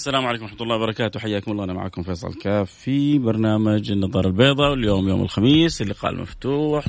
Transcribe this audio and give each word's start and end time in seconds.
السلام 0.00 0.26
عليكم 0.26 0.44
ورحمة 0.44 0.62
الله 0.62 0.76
وبركاته. 0.76 1.20
حياكم 1.20 1.52
الله 1.52 1.64
أنا 1.64 1.72
معكم 1.72 2.02
فيصل 2.02 2.34
كاف 2.34 2.70
في 2.70 3.18
برنامج 3.18 3.90
النظارة 3.90 4.26
البيضاء 4.26 4.70
واليوم 4.70 5.08
يوم 5.08 5.22
الخميس 5.22 5.82
اللقاء 5.82 6.12
المفتوح. 6.12 6.84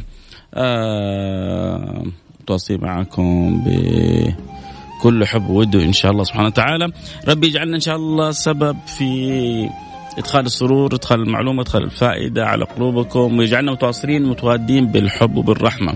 آه 0.53 2.03
تواصل 2.47 2.77
معكم 2.81 3.63
بكل 3.65 5.25
حب 5.25 5.49
وود 5.49 5.75
إن 5.75 5.93
شاء 5.93 6.11
الله 6.11 6.23
سبحانه 6.23 6.47
وتعالى. 6.47 6.91
ربي 7.27 7.47
يجعلنا 7.47 7.75
إن 7.75 7.81
شاء 7.81 7.95
الله 7.95 8.31
سبب 8.31 8.77
في 8.97 9.69
إدخال 10.17 10.45
السرور 10.45 10.95
إدخال 10.95 11.21
المعلومة 11.21 11.61
إدخال 11.61 11.83
الفائدة 11.83 12.45
على 12.45 12.65
قلوبكم 12.65 13.39
ويجعلنا 13.39 13.71
متواصلين 13.71 14.23
متوادين 14.23 14.87
بالحب 14.87 15.35
وبالرحمة. 15.37 15.93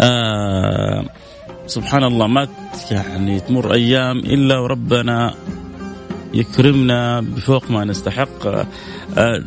آه 0.00 1.04
سبحان 1.66 2.04
الله 2.04 2.26
ما 2.26 2.48
يعني 2.90 3.40
تمر 3.40 3.72
أيام 3.72 4.18
إلا 4.18 4.58
وربنا 4.58 5.34
يكرمنا 6.34 7.20
بفوق 7.20 7.70
ما 7.70 7.84
نستحق. 7.84 8.46
آه، 8.46 9.44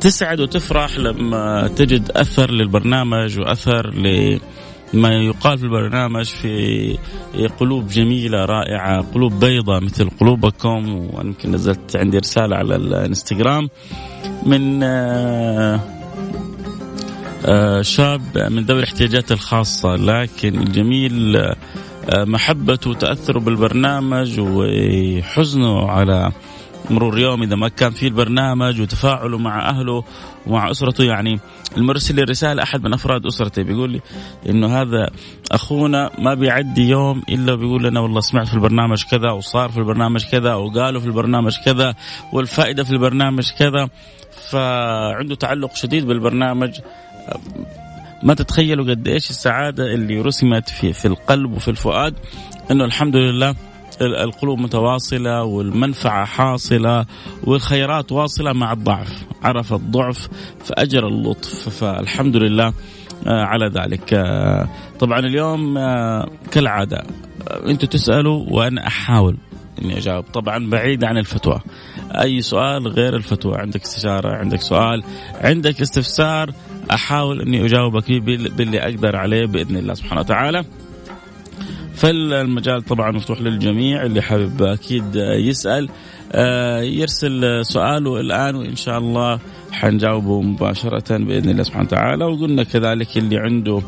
تسعد 0.00 0.40
وتفرح 0.40 0.98
لما 0.98 1.68
تجد 1.68 2.10
أثر 2.10 2.50
للبرنامج 2.50 3.38
وأثر 3.38 3.94
لما 4.94 5.14
يقال 5.14 5.58
في 5.58 5.64
البرنامج 5.64 6.24
في 6.24 6.98
قلوب 7.60 7.88
جميلة 7.88 8.44
رائعة 8.44 9.00
قلوب 9.14 9.44
بيضاء 9.44 9.80
مثل 9.80 10.10
قلوبكم. 10.10 11.08
ويمكن 11.14 11.50
نزلت 11.50 11.96
عندي 11.96 12.18
رسالة 12.18 12.56
على 12.56 12.76
الإنستغرام 12.76 13.68
من 14.46 14.82
آه، 14.82 15.80
آه، 17.46 17.82
شاب 17.82 18.38
من 18.50 18.64
ذوي 18.64 18.78
الاحتياجات 18.78 19.32
الخاصة. 19.32 19.96
لكن 19.96 20.62
الجميل 20.62 21.36
محبته 22.14 22.90
وتأثره 22.90 23.38
بالبرنامج 23.38 24.40
وحزنه 24.40 25.90
على 25.90 26.32
مرور 26.90 27.18
يوم 27.18 27.42
إذا 27.42 27.56
ما 27.56 27.68
كان 27.68 27.90
في 27.90 28.06
البرنامج 28.06 28.80
وتفاعله 28.80 29.38
مع 29.38 29.68
أهله 29.68 30.04
ومع 30.46 30.70
أسرته. 30.70 31.04
يعني 31.04 31.40
المرسل 31.76 32.14
لي 32.14 32.22
رسالة 32.22 32.62
أحد 32.62 32.82
من 32.82 32.94
أفراد 32.94 33.26
اسرتي 33.26 33.62
بيقول 33.62 33.90
لي 33.90 34.00
إنه 34.48 34.80
هذا 34.82 35.10
أخونا 35.52 36.10
ما 36.18 36.34
بيعدي 36.34 36.88
يوم 36.88 37.22
إلا 37.28 37.54
بيقول 37.54 37.84
لنا 37.84 38.00
والله 38.00 38.20
سمعت 38.20 38.48
في 38.48 38.54
البرنامج 38.54 39.02
كذا 39.10 39.30
وصار 39.30 39.68
في 39.68 39.78
البرنامج 39.78 40.24
كذا 40.24 40.54
وقالوا 40.54 41.00
في 41.00 41.06
البرنامج 41.06 41.52
كذا 41.64 41.94
والفائدة 42.32 42.84
في 42.84 42.90
البرنامج 42.90 43.50
كذا 43.58 43.88
فعنده 44.50 45.34
تعلق 45.34 45.74
شديد 45.74 46.06
بالبرنامج. 46.06 46.70
ما 48.22 48.34
تتخيلوا 48.34 48.84
قد 48.90 49.08
إيش 49.08 49.30
السعادة 49.30 49.94
اللي 49.94 50.20
رسمت 50.20 50.68
في 50.68 50.92
في 50.92 51.08
القلب 51.08 51.52
وفي 51.52 51.68
الفؤاد 51.68 52.14
إنه 52.70 52.84
الحمد 52.84 53.16
لله 53.16 53.54
القلوب 54.00 54.58
متواصلة 54.58 55.42
والمنفعة 55.42 56.24
حاصلة 56.24 57.06
والخيرات 57.44 58.12
واصلة 58.12 58.52
مع 58.52 58.72
الضعف. 58.72 59.24
عرف 59.42 59.72
الضعف 59.72 60.28
فأجر 60.64 61.08
اللطف 61.08 61.68
فالحمد 61.68 62.36
لله 62.36 62.72
آه، 63.26 63.44
على 63.44 63.66
ذلك. 63.66 64.14
آه، 64.14 64.68
طبعا 64.98 65.18
اليوم 65.18 65.78
آه، 65.78 66.28
كالعادة 66.50 67.02
أنتم 67.66 67.86
تسألوا 67.86 68.46
وأنا 68.50 68.86
أحاول 68.86 69.36
إني 69.82 69.98
أجاوب. 69.98 70.24
طبعا 70.24 70.70
بعيد 70.70 71.04
عن 71.04 71.18
الفتوى. 71.18 71.60
أي 72.14 72.40
سؤال 72.40 72.88
غير 72.88 73.16
الفتوى؟ 73.16 73.58
عندك 73.58 73.82
استشارة؟ 73.82 74.36
عندك 74.36 74.60
سؤال؟ 74.60 75.02
عندك 75.40 75.80
استفسار؟ 75.80 76.50
أحاول 76.94 77.40
إني 77.40 77.64
أجاوبك 77.64 78.12
باللي 78.12 78.80
أقدر 78.82 79.16
عليه 79.16 79.46
بإذن 79.46 79.76
الله 79.76 79.94
سبحانه 79.94 80.20
وتعالى. 80.20 80.64
فالمجال 81.94 82.82
طبعا 82.82 83.10
مفتوح 83.10 83.40
للجميع 83.40 84.02
اللي 84.02 84.22
حابب 84.22 84.62
أكيد 84.62 85.04
يسأل 85.16 85.88
آه، 86.32 86.80
يرسل 86.80 87.64
سؤاله 87.64 88.20
الآن 88.20 88.54
وإن 88.56 88.76
شاء 88.76 88.98
الله 88.98 89.38
حنجاوبه 89.72 90.42
مباشرة 90.42 91.16
بإذن 91.16 91.50
الله 91.50 91.62
سبحانه 91.62 91.84
وتعالى. 91.84 92.24
وقلنا 92.24 92.62
كذلك 92.62 93.16
اللي 93.16 93.38
عنده 93.38 93.82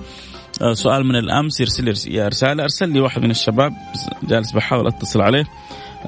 آه، 0.62 0.72
سؤال 0.72 1.06
من 1.06 1.16
الأمس 1.16 1.60
يرسل 1.60 1.84
لي 1.84 2.28
رسالة. 2.28 2.62
أرسل 2.62 2.88
لي 2.88 3.00
واحد 3.00 3.22
من 3.22 3.30
الشباب 3.30 3.72
جالس 4.28 4.52
بحاول 4.52 4.86
أتصل 4.86 5.20
عليه. 5.20 5.44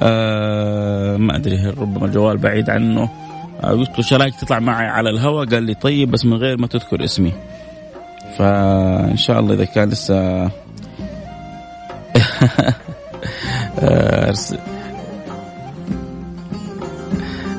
آه 0.02 1.16
ما 1.16 1.36
أدري 1.36 1.70
ربما 1.78 2.06
الجوال 2.06 2.36
بعيد 2.36 2.70
عنه. 2.70 3.23
قلت 3.62 4.12
له 4.12 4.18
رايك 4.18 4.34
تطلع 4.34 4.58
معي 4.58 4.86
على 4.86 5.10
الهواء 5.10 5.46
قال 5.46 5.62
لي 5.62 5.74
طيب 5.74 6.10
بس 6.10 6.24
من 6.24 6.34
غير 6.34 6.56
ما 6.60 6.66
تذكر 6.66 7.04
اسمي. 7.04 7.32
فإن 8.38 9.16
شاء 9.16 9.40
الله 9.40 9.54
إذا 9.54 9.64
كان 9.64 9.88
لسه 9.90 10.44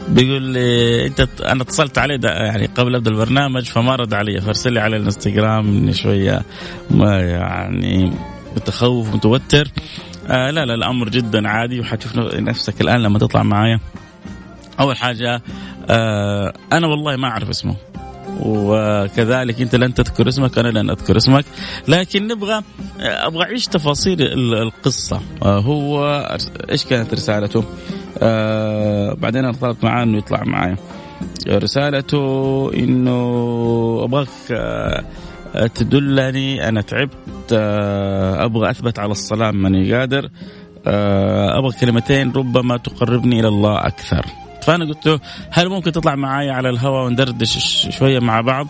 بيقول 0.09 0.41
لي 0.41 1.05
أنت 1.07 1.27
أنا 1.45 1.61
اتصلت 1.61 1.97
عليه 1.97 2.19
يعني 2.23 2.65
قبل 2.65 2.95
ابدا 2.95 3.11
البرنامج 3.11 3.65
فما 3.65 3.95
رد 3.95 4.13
علي. 4.13 4.41
فارسل 4.41 4.73
لي 4.73 4.79
على 4.79 4.97
الانستغرام 4.97 5.91
شوية 5.91 6.41
ما 6.91 7.19
يعني 7.19 8.11
متخوف 8.55 9.15
متوتر. 9.15 9.67
آه 10.27 10.51
لا 10.51 10.65
لا 10.65 10.73
الأمر 10.73 11.09
جدا 11.09 11.47
عادي 11.47 11.79
وحتشوف 11.79 12.17
نفسك 12.35 12.81
الآن 12.81 13.01
لما 13.01 13.19
تطلع 13.19 13.43
معايا. 13.43 13.79
أول 14.79 14.97
حاجة 14.97 15.41
آه 15.89 16.53
أنا 16.73 16.87
والله 16.87 17.15
ما 17.15 17.27
أعرف 17.27 17.49
اسمه. 17.49 17.75
وكذلك 18.39 19.61
أنت 19.61 19.75
لن 19.75 19.93
تذكر 19.93 20.27
اسمك 20.27 20.57
أنا 20.57 20.79
لن 20.79 20.89
أذكر 20.89 21.17
اسمك. 21.17 21.45
لكن 21.87 22.27
نبغى 22.27 22.63
أبغى 22.99 23.43
أعيش 23.43 23.67
تفاصيل 23.67 24.21
القصة. 24.53 25.21
آه، 25.43 25.59
هو 25.59 26.05
إيش 26.71 26.85
كانت 26.85 27.13
رسالته؟ 27.13 27.63
آه 28.19 29.13
بعدين 29.13 29.45
أنا 29.45 29.53
طلبت 29.53 29.83
معاه 29.83 30.03
إنه 30.03 30.17
يطلع 30.17 30.43
معايا. 30.43 30.77
رسالته 31.47 32.71
إنه 32.73 33.19
أبغاك 34.03 34.27
آه 34.51 35.03
تدلني 35.75 36.69
أنا 36.69 36.81
تعبت 36.81 37.53
آه 37.53 38.45
أبغى 38.45 38.69
أثبت 38.69 38.99
على 38.99 39.11
الصلاة 39.11 39.51
ماني 39.51 39.93
قادر. 39.93 40.29
آه 40.87 41.59
أبغى 41.59 41.71
كلمتين 41.81 42.31
ربما 42.31 42.77
تقربني 42.77 43.39
إلى 43.39 43.47
الله 43.47 43.87
أكثر. 43.87 44.25
فأنا 44.65 44.85
قلت 44.85 45.05
له 45.05 45.19
هل 45.51 45.69
ممكن 45.69 45.91
تطلع 45.91 46.15
معي 46.15 46.49
على 46.49 46.69
الهواء 46.69 47.05
وندردش 47.05 47.87
شوية 47.89 48.19
مع 48.19 48.41
بعض؟ 48.41 48.67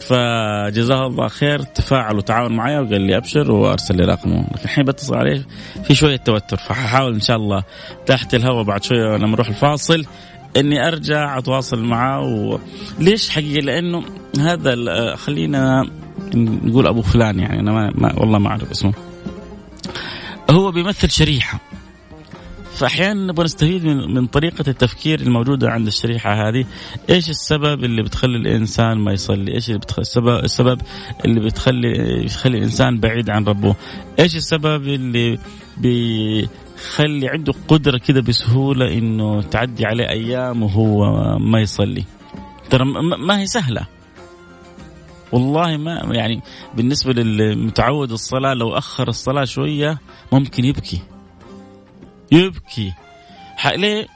فجزاه 0.00 1.06
الله 1.06 1.28
خير 1.28 1.62
تفاعل 1.62 2.16
وتعاون 2.16 2.56
معي 2.56 2.78
وقال 2.78 3.00
لي 3.00 3.16
أبشر 3.16 3.52
وأرسل 3.52 3.96
لي 3.96 4.04
رقمه. 4.04 4.40
لكن 4.40 4.64
الحين 4.64 4.84
بتصل 4.84 5.14
عليه 5.14 5.46
في 5.84 5.94
شوية 5.94 6.16
توتر 6.16 6.56
فحاول 6.56 7.14
إن 7.14 7.20
شاء 7.20 7.36
الله 7.36 7.62
تحت 8.06 8.34
الهواء 8.34 8.62
بعد 8.64 8.84
شوية 8.84 9.16
لما 9.16 9.28
نروح 9.28 9.48
الفاصل 9.48 10.04
إني 10.56 10.88
أرجع 10.88 11.38
أتواصل 11.38 11.84
معه. 11.84 12.20
و... 12.20 12.58
ليش 12.98 13.30
حقيقه 13.30 13.64
لأنه 13.64 14.02
هذا 14.40 14.74
خلينا 15.16 15.90
نقول 16.34 16.86
أبو 16.86 17.02
فلان 17.02 17.38
يعني 17.38 17.60
أنا 17.60 17.72
ما, 17.72 17.92
ما 17.94 18.20
والله 18.20 18.38
ما 18.38 18.48
أعرف 18.48 18.70
اسمه. 18.70 18.92
هو 20.50 20.70
بيمثل 20.70 21.10
شريحة. 21.10 21.60
فأحيانا 22.80 23.26
نبغى 23.26 23.44
نستفيد 23.44 23.84
من, 23.84 24.14
من 24.14 24.26
طريقة 24.26 24.64
التفكير 24.68 25.20
الموجودة 25.20 25.70
عند 25.70 25.86
الشريحة 25.86 26.48
هذه، 26.48 26.64
إيش 27.10 27.30
السبب 27.30 27.84
اللي 27.84 28.02
بتخلي 28.02 28.36
الإنسان 28.36 28.98
ما 28.98 29.12
يصلي؟ 29.12 29.54
إيش 29.54 29.68
اللي 29.68 29.78
بتخلي 29.78 30.02
السبب 30.02 30.44
السبب 30.44 30.80
اللي 31.24 31.40
بتخلي 31.40 32.20
بيخلي 32.22 32.58
الإنسان 32.58 33.00
بعيد 33.00 33.30
عن 33.30 33.44
ربه؟ 33.44 33.76
إيش 34.18 34.36
السبب 34.36 34.88
اللي 34.88 35.38
يخلي 35.84 37.28
عنده 37.28 37.52
قدرة 37.68 37.98
كذا 37.98 38.20
بسهولة 38.20 38.92
إنه 38.92 39.42
تعدي 39.42 39.86
عليه 39.86 40.08
أيام 40.08 40.62
وهو 40.62 41.04
ما 41.38 41.60
يصلي 41.60 42.04
ترى 42.70 42.84
ما 43.18 43.40
هي 43.40 43.46
سهلة 43.46 43.86
والله 45.32 45.76
ما 45.76 46.08
يعني 46.10 46.42
بالنسبة 46.74 47.12
للمتعود 47.12 48.12
الصلاة 48.12 48.54
لو 48.54 48.78
أخر 48.78 49.08
الصلاة 49.08 49.44
شوية 49.44 49.98
ممكن 50.32 50.64
يبكي 50.64 51.00
يبكي. 52.32 52.92
ليه؟ 53.76 54.06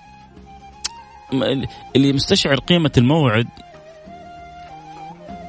اللي 1.97 2.13
مستشعر 2.13 2.57
قيمة 2.57 2.93
الموعد 2.99 3.49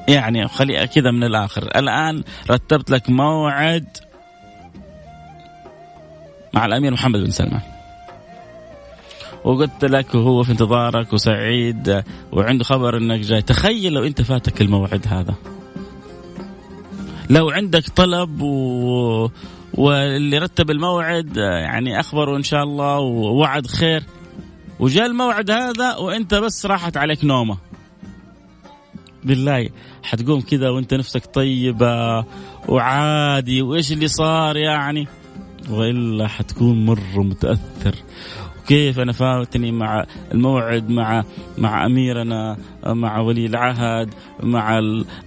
يعني 0.08 0.48
خلي 0.48 0.86
كذا 0.86 1.10
من 1.10 1.24
الآخر. 1.24 1.62
الآن 1.62 2.22
رتبت 2.50 2.90
لك 2.90 3.10
موعد 3.10 3.96
مع 6.54 6.66
الأمير 6.66 6.92
محمد 6.92 7.20
بن 7.20 7.30
سلمان. 7.30 7.60
وقلت 9.44 9.84
لك 9.84 10.14
وهو 10.14 10.42
في 10.42 10.52
انتظارك 10.52 11.12
وسعيد 11.12 12.04
وعنده 12.32 12.64
خبر 12.64 12.96
إنك 12.96 13.20
جاي. 13.20 13.42
تخيل 13.42 13.92
لو 13.92 14.04
أنت 14.04 14.22
فاتك 14.22 14.60
الموعد 14.60 15.06
هذا. 15.08 15.34
لو 17.30 17.50
عندك 17.50 17.88
طلب 17.88 18.42
و... 18.42 19.30
واللي 19.74 20.38
رتب 20.38 20.70
الموعد 20.70 21.36
يعني 21.36 22.00
أخبره 22.00 22.36
إن 22.36 22.42
شاء 22.42 22.62
الله 22.62 22.98
ووعد 22.98 23.66
خير. 23.66 24.02
وجاء 24.80 25.06
الموعد 25.06 25.50
هذا 25.50 25.96
وأنت 25.96 26.34
بس 26.34 26.66
راحت 26.66 26.96
عليك 26.96 27.24
نومة. 27.24 27.58
بالله 29.24 29.68
حتقوم 30.02 30.40
كذا 30.40 30.68
وأنت 30.68 30.94
نفسك 30.94 31.26
طيبة 31.26 32.24
وعادي 32.68 33.62
وإيش 33.62 33.92
اللي 33.92 34.08
صار 34.08 34.56
يعني؟ 34.56 35.08
وإلا 35.70 36.28
حتكون 36.28 36.86
مرة 36.86 37.22
متأثر. 37.22 37.94
كيف 38.68 38.98
أنا 38.98 39.12
فاتني 39.12 39.72
مع 39.72 40.06
الموعد 40.32 40.90
مع 40.90 41.24
مع 41.58 41.86
أميرنا 41.86 42.56
مع 42.86 43.18
ولي 43.20 43.46
العهد 43.46 44.14
مع 44.42 44.78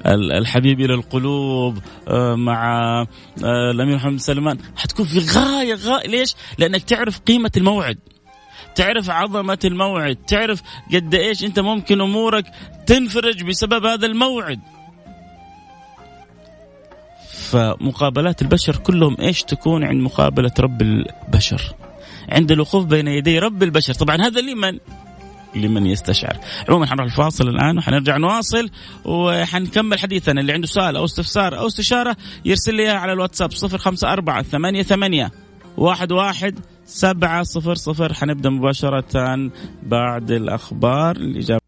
الحبيب 0.05 0.79
إلى 0.79 0.93
القلوب 0.93 1.77
مع 2.35 3.05
الأمير 3.43 3.95
محمد 3.95 4.19
سلمان. 4.19 4.57
حتكون 4.75 5.05
في 5.05 5.19
غاية 5.19 5.75
غاية 5.75 6.07
ليش؟ 6.07 6.35
لأنك 6.57 6.83
تعرف 6.83 7.19
قيمة 7.19 7.51
الموعد. 7.57 7.97
تعرف 8.75 9.09
عظمة 9.09 9.59
الموعد. 9.65 10.15
تعرف 10.15 10.61
قد 10.93 11.15
إيش 11.15 11.43
أنت 11.43 11.59
ممكن 11.59 12.01
أمورك 12.01 12.45
تنفرج 12.87 13.43
بسبب 13.43 13.85
هذا 13.85 14.05
الموعد. 14.05 14.59
فمقابلات 17.33 18.41
البشر 18.41 18.75
كلهم 18.75 19.17
إيش 19.21 19.43
تكون 19.43 19.83
عند 19.83 20.01
مقابلة 20.01 20.51
رب 20.59 20.81
البشر؟ 20.81 21.61
عند 22.31 22.51
الوقوف 22.51 22.85
بين 22.85 23.07
يدي 23.07 23.39
رب 23.39 23.63
البشر. 23.63 23.93
طبعا 23.93 24.15
هذا 24.15 24.41
لمن؟ 24.41 24.79
لمن 25.55 25.85
يستشعر. 25.85 26.37
عموما 26.69 26.85
حنروح 26.85 27.05
الفاصل 27.05 27.47
الآن 27.47 27.77
وحنرجع 27.77 28.17
نواصل 28.17 28.69
وحنكمل 29.05 29.99
حديثنا. 29.99 30.41
اللي 30.41 30.53
عنده 30.53 30.67
سؤال 30.67 30.95
أو 30.95 31.05
استفسار 31.05 31.57
أو 31.57 31.67
استشارة 31.67 32.17
يرسل 32.45 32.75
لي 32.75 32.89
على 32.89 33.13
الواتساب 33.13 33.51
054 33.53 34.43
88 34.43 34.83
ثمانية 34.83 35.31
واحد 35.77 36.11
واحد 36.11 36.59
سبعة 36.85 37.43
صفر 37.43 37.75
صفر. 37.75 38.13
حنبدأ 38.13 38.49
مباشرة 38.49 39.49
بعد 39.83 40.31
الأخبار. 40.31 41.15
الإجابة 41.15 41.59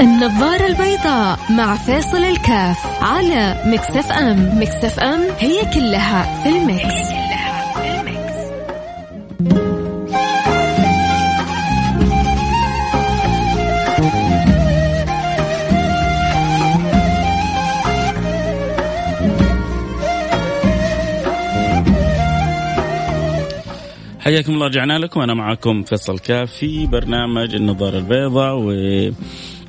النظارة 0.00 0.66
البيضاء 0.66 1.38
مع 1.50 1.76
فاصل 1.76 2.16
الكاف 2.16 3.02
على 3.02 3.62
Mix 3.66 4.12
FM. 4.12 4.60
Mix 4.60 4.98
FM 4.98 5.20
هي 5.38 5.74
كلها 5.74 6.42
في 6.42 6.48
ال 6.48 6.64
mix. 6.64 7.29
حياكم 24.20 24.54
الله 24.54 24.66
رجعنا 24.66 24.98
لكم. 24.98 25.20
أنا 25.20 25.34
معكم 25.34 25.82
فيصل 25.82 26.18
كاف 26.18 26.52
في 26.52 26.86
برنامج 26.86 27.54
النظارة 27.54 27.98
البيضاء 27.98 28.58
و 28.58 28.70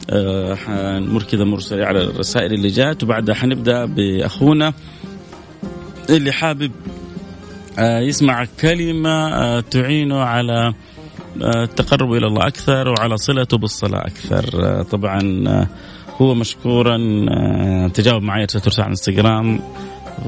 آه، 0.10 0.56
حنمر 0.56 1.24
كذا 1.24 1.44
مرسل 1.44 1.82
على 1.84 2.04
الرسائل 2.04 2.54
اللي 2.54 2.68
جات. 2.68 3.04
وبعدها 3.04 3.36
حنبدأ 3.36 3.86
بأخونا 3.86 4.74
اللي 6.10 6.32
حابب 6.32 6.72
آه، 7.80 8.00
يسمع 8.00 8.46
كلمة 8.62 9.28
آه، 9.28 9.60
تعينه 9.60 10.20
على 10.20 10.74
التقرب 11.42 12.14
إلى 12.14 12.28
الله 12.28 12.48
أكثر 12.48 12.88
وعلى 12.88 13.18
صلته 13.18 13.58
بالصلاة 13.58 14.02
أكثر. 14.02 14.84
طبعا 14.84 15.44
هو 16.22 16.36
مشكورا 16.36 16.98
تجاوب 17.94 18.24
معي 18.24 18.48
على 18.56 18.72
الانستغرام. 18.80 19.60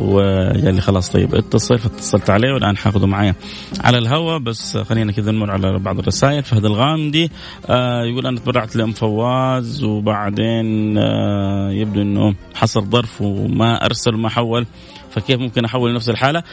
وقال 0.02 0.76
لي 0.76 0.82
خلاص 0.82 1.10
طيب 1.10 1.36
اتصل 1.36 1.80
فاتصلت 1.80 2.30
عليه 2.30 2.54
والآن 2.54 2.78
حاخذه 2.78 3.06
معي 3.06 3.34
على 3.82 3.98
الهواء. 3.98 4.40
بس 4.40 4.78
خلينا 4.78 5.12
كذا 5.12 5.32
نمر 5.32 5.52
على 5.52 5.80
بعض 5.80 6.00
الرسائل. 6.00 6.44
فهد 6.44 6.66
الغامدي 6.66 7.32
آه 7.70 8.04
يقول 8.04 8.28
أنا 8.28 8.40
تبرعت 8.40 8.76
لأم 8.76 8.92
فواز 8.92 9.84
وبعدين 9.84 10.98
آه 10.98 11.70
يبدو 11.72 12.02
إنه 12.02 12.36
حصل 12.56 12.82
ظرف 12.82 13.22
وما 13.22 13.86
أرسل 13.86 14.16
وما 14.16 14.30
حول 14.30 14.66
فكيف 15.12 15.40
ممكن 15.40 15.66
أحول 15.66 15.92
لنفس 15.92 16.10
الحالة؟ 16.10 16.44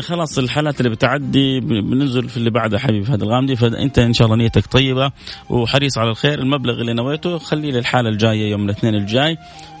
خلاص 0.00 0.38
الحالات 0.38 0.80
اللي 0.80 0.90
بتعدي 0.90 1.60
بننزل 1.60 2.28
في 2.28 2.36
اللي 2.36 2.50
بعدها 2.50 2.78
حبيبي 2.78 3.04
فهد 3.04 3.22
الغامدي 3.22 3.56
فانت 3.56 3.98
إن 3.98 4.12
شاء 4.12 4.26
الله 4.26 4.36
نيتك 4.36 4.66
طيبة 4.66 5.10
وحريص 5.50 5.98
على 5.98 6.10
الخير 6.10 6.38
المبلغ 6.38 6.80
اللي 6.80 6.92
نويته 6.92 7.38
خليه 7.38 7.72
للحالة 7.72 8.08
الجاية 8.08 8.50
يوم 8.50 8.64
الاثنين 8.64 8.94
الجاي. 8.94 9.36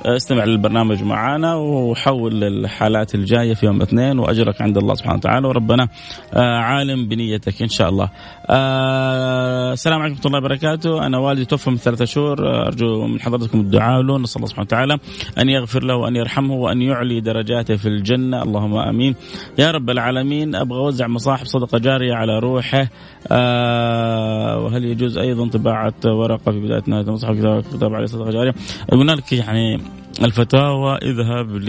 استمع 0.06 0.44
للبرنامج 0.44 1.02
معنا 1.02 1.54
وحول 1.54 2.40
للحالات 2.40 3.14
الجاية 3.14 3.54
في 3.54 3.66
يوم 3.66 3.76
الاثنين 3.76 4.18
وأجرك 4.18 4.62
عند 4.62 4.76
الله 4.76 4.94
سبحانه 4.94 5.16
وتعالى 5.16 5.48
وربنا 5.48 5.88
آه، 6.34 6.58
عالم 6.58 7.08
بنيتك 7.08 7.62
إن 7.62 7.68
شاء 7.68 7.88
الله. 7.88 8.10
آه، 8.50 9.72
السلام 9.72 10.00
عليكم 10.00 10.16
ورحمة 10.16 10.26
الله 10.26 10.38
وبركاته، 10.38 11.06
أنا 11.06 11.18
والدي 11.18 11.44
توفى 11.44 11.70
من 11.70 11.76
ثلاثة 11.76 12.04
شهور. 12.04 12.66
أرجو 12.66 13.06
من 13.06 13.20
حضرتكم 13.20 13.60
الدعاء 13.60 14.02
له 14.02 14.18
نسأل 14.18 14.36
الله 14.36 14.48
سبحانه 14.48 14.66
وتعالى 14.66 14.98
أن 15.38 15.48
يغفر 15.48 15.84
له 15.84 15.96
وأن 15.96 16.16
يرحمه 16.16 16.54
وأن 16.54 16.82
يعلي 16.82 17.20
درجاته 17.20 17.76
في 17.76 17.88
الجنة. 17.88 18.42
اللهم 18.42 18.76
آمين. 18.76 19.14
يا 19.58 19.70
رب 19.70 19.90
العالمين. 19.90 20.03
أبغى 20.54 20.78
أوزع 20.78 21.06
مصاحف 21.06 21.46
صدقه 21.46 21.78
جارية 21.78 22.14
على 22.14 22.38
روحه. 22.38 22.88
آه 23.30 24.58
وهل 24.58 24.84
يجوز 24.84 25.18
أيضا 25.18 25.48
طباعة 25.48 25.94
ورقة 26.04 26.52
في 26.52 26.60
بداية 26.60 26.82
نهاية 26.86 27.04
المصحف؟ 27.04 27.64
كتاب 27.74 27.94
عليه 27.94 28.06
صدقه 28.06 28.30
جارية؟ 28.30 28.54
قلنا 28.92 29.12
لك 29.12 29.32
يعني 29.32 29.80
الفتاوى 30.22 30.98
اذهب 31.02 31.56
ل 31.56 31.68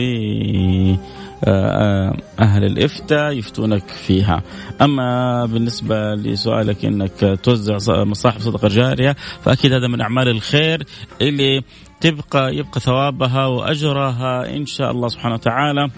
آه، 1.44 2.18
أهل 2.40 2.64
الإفتاء 2.64 3.32
يفتونك 3.32 3.88
فيها. 3.88 4.44
أما 4.82 5.46
بالنسبة 5.46 6.16
لسؤالك 6.16 6.86
أنك 6.86 7.40
توزع 7.44 8.04
مصاحف 8.04 8.42
صدقة 8.42 8.68
جارية 8.68 9.16
فأكيد 9.42 9.74
هذا 9.74 9.88
من 9.88 10.02
أعمال 10.02 10.28
الخير 10.28 10.84
اللي 11.22 11.62
تبقى 12.02 12.56
يبقى 12.56 12.80
ثوابها 12.80 13.46
وأجرها 13.46 14.56
إن 14.56 14.66
شاء 14.66 14.92
الله 14.92 15.08
سبحانه 15.08 15.34
وتعالى. 15.34 15.82
آه، 15.84 15.90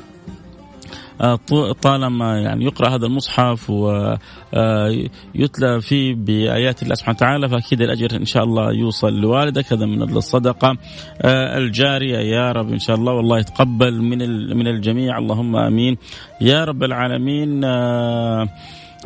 طالما 1.81 2.39
يعني 2.39 2.65
يقرأ 2.65 2.89
هذا 2.89 3.05
المصحف 3.05 3.69
ويتلى 3.69 4.15
آه، 5.75 5.79
فيه 5.79 6.15
بآيات 6.15 6.83
الله 6.83 6.95
سبحانه 6.95 7.17
وتعالى 7.17 7.50
فأكيد 7.50 7.81
الأجر 7.81 8.15
إن 8.15 8.25
شاء 8.25 8.43
الله 8.43 8.71
يوصل 8.71 9.13
لوالدك. 9.13 9.74
هذا 9.74 9.86
من 9.86 10.01
الصدقة. 10.01 10.77
آه، 11.21 11.57
الجارية 11.57 12.17
يا 12.17 12.51
رب 12.51 12.71
إن 12.71 12.79
شاء 12.79 12.95
الله 12.95 13.13
والله 13.13 13.39
يتقبل 13.39 14.01
من 14.01 14.17
من 14.57 14.67
الجميع. 14.67 15.17
اللهم 15.17 15.55
آمين. 15.55 15.97
يا 16.41 16.63
رب 16.65 16.83
العالمين 16.83 17.63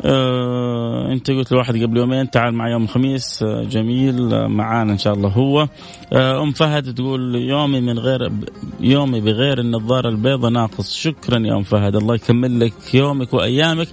آه 0.04 1.12
انت 1.12 1.30
قلت 1.30 1.52
لواحد 1.52 1.82
قبل 1.82 1.96
يومين 1.96 2.30
تعال 2.30 2.54
مع 2.54 2.68
يوم 2.68 2.82
الخميس 2.84 3.42
آه 3.42 3.62
جميل 3.64 4.34
آه 4.34 4.46
معانا 4.46 4.92
إن 4.92 4.98
شاء 4.98 5.14
الله 5.14 5.28
هو. 5.28 5.68
آه 6.12 6.42
أم 6.42 6.52
فهد 6.52 6.94
تقول 6.94 7.34
يومي 7.34 7.80
من 7.80 7.98
غير 7.98 8.32
يومي 8.80 9.20
بغير 9.20 9.58
النظارة 9.58 10.08
البيضاء 10.08 10.50
ناقص. 10.50 10.94
شكرا 10.96 11.38
يا 11.38 11.56
أم 11.56 11.62
فهد 11.62 11.96
الله 11.96 12.14
يكمل 12.14 12.60
لك 12.60 12.94
يومك 12.94 13.34
وأيامك. 13.34 13.88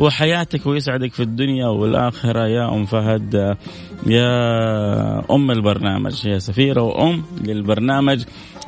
وحياتك 0.00 0.66
ويسعدك 0.66 1.12
في 1.12 1.22
الدنيا 1.22 1.66
والآخرة. 1.66 2.46
يا 2.46 2.74
أم 2.74 2.86
فهد 2.86 3.34
آه 3.34 3.56
يا 4.06 4.30
أم 5.30 5.50
البرنامج 5.50 6.26
يا 6.26 6.38
سفيرة 6.38 6.82
وأم 6.82 7.24
للبرنامج. 7.44 8.24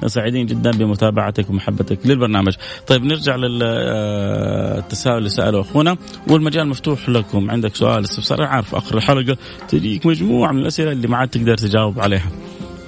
سعيدين 0.06 0.46
جدا 0.46 0.70
بمتابعتك 0.70 1.50
ومحبتك 1.50 1.98
للبرنامج. 2.06 2.52
طيب 2.86 3.04
نرجع 3.04 3.36
للتساؤل 3.36 5.18
اللي 5.18 5.28
سأله 5.28 5.60
أخونا. 5.60 5.96
والمجال 6.30 6.68
مفتوح 6.68 7.08
لكم. 7.08 7.50
عندك 7.50 7.74
سؤال 7.74 8.04
استفسار؟ 8.04 8.42
عارف 8.42 8.74
آخر 8.74 8.96
الحلقة 8.96 9.36
تجيك 9.68 10.06
مجموعة 10.06 10.52
من 10.52 10.58
الأسئلة 10.58 10.92
اللي 10.92 11.08
ما 11.08 11.16
عاد 11.16 11.28
تقدر 11.28 11.56
تجاوب 11.56 12.00
عليها. 12.00 12.30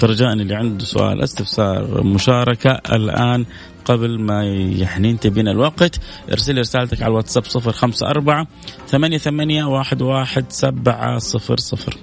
رجاء 0.03 0.33
اللي 0.33 0.55
عنده 0.55 0.85
سؤال 0.85 1.23
استفسار 1.23 2.03
مشاركة 2.03 2.71
الآن 2.71 3.45
قبل 3.85 4.21
ما 4.21 4.45
يعني 4.45 5.09
ينتهي 5.09 5.41
الوقت. 5.41 6.01
ارسل 6.33 6.59
رسالتك 6.59 7.03
على 7.03 7.11
الواتساب 7.11 7.45
صفر 7.45 7.73
خمسة 7.73 8.07
أربعة 8.07 8.47
ثمانية 8.87 9.19
ثمانية 9.19 9.65
واحد 9.65 10.03
واحد 10.03 10.53
سبعة 10.53 11.19
صفر 11.19 11.57
صفر. 11.57 11.97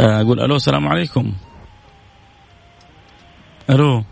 أقول 0.00 0.40
ألو 0.40 0.56
السلام 0.56 0.88
عليكم. 0.88 1.34
ألو. 3.70 4.04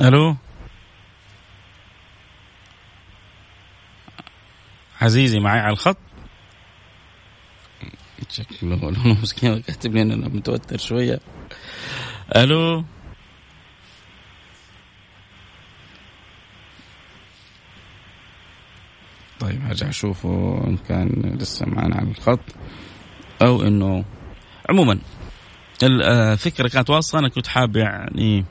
ألو. 0.00 0.36
عزيزي 5.00 5.38
معي 5.38 5.60
على 5.60 5.72
الخط. 5.72 5.96
شكله 8.28 8.76
لونه 8.76 9.20
مسكين 9.22 9.62
كاتب 9.62 9.94
لي 9.94 10.02
أنا 10.02 10.28
متوتر 10.28 10.78
شوية. 10.78 11.20
ألو 12.34 12.84
طيب 19.40 19.60
ارجع 19.66 19.88
أشوفه 19.88 20.64
إن 20.66 20.76
كان 20.76 21.36
لسه 21.40 21.66
معنا 21.66 21.96
على 21.96 22.10
الخط. 22.10 22.40
أو 23.42 23.62
إنه 23.62 24.04
عموما 24.70 24.98
الفكرة 25.82 26.68
كانت 26.68 26.90
واصلة 26.90 27.20
أنا 27.20 27.28
كنت 27.28 27.46
حاب 27.46 27.76
يعني 27.76 28.44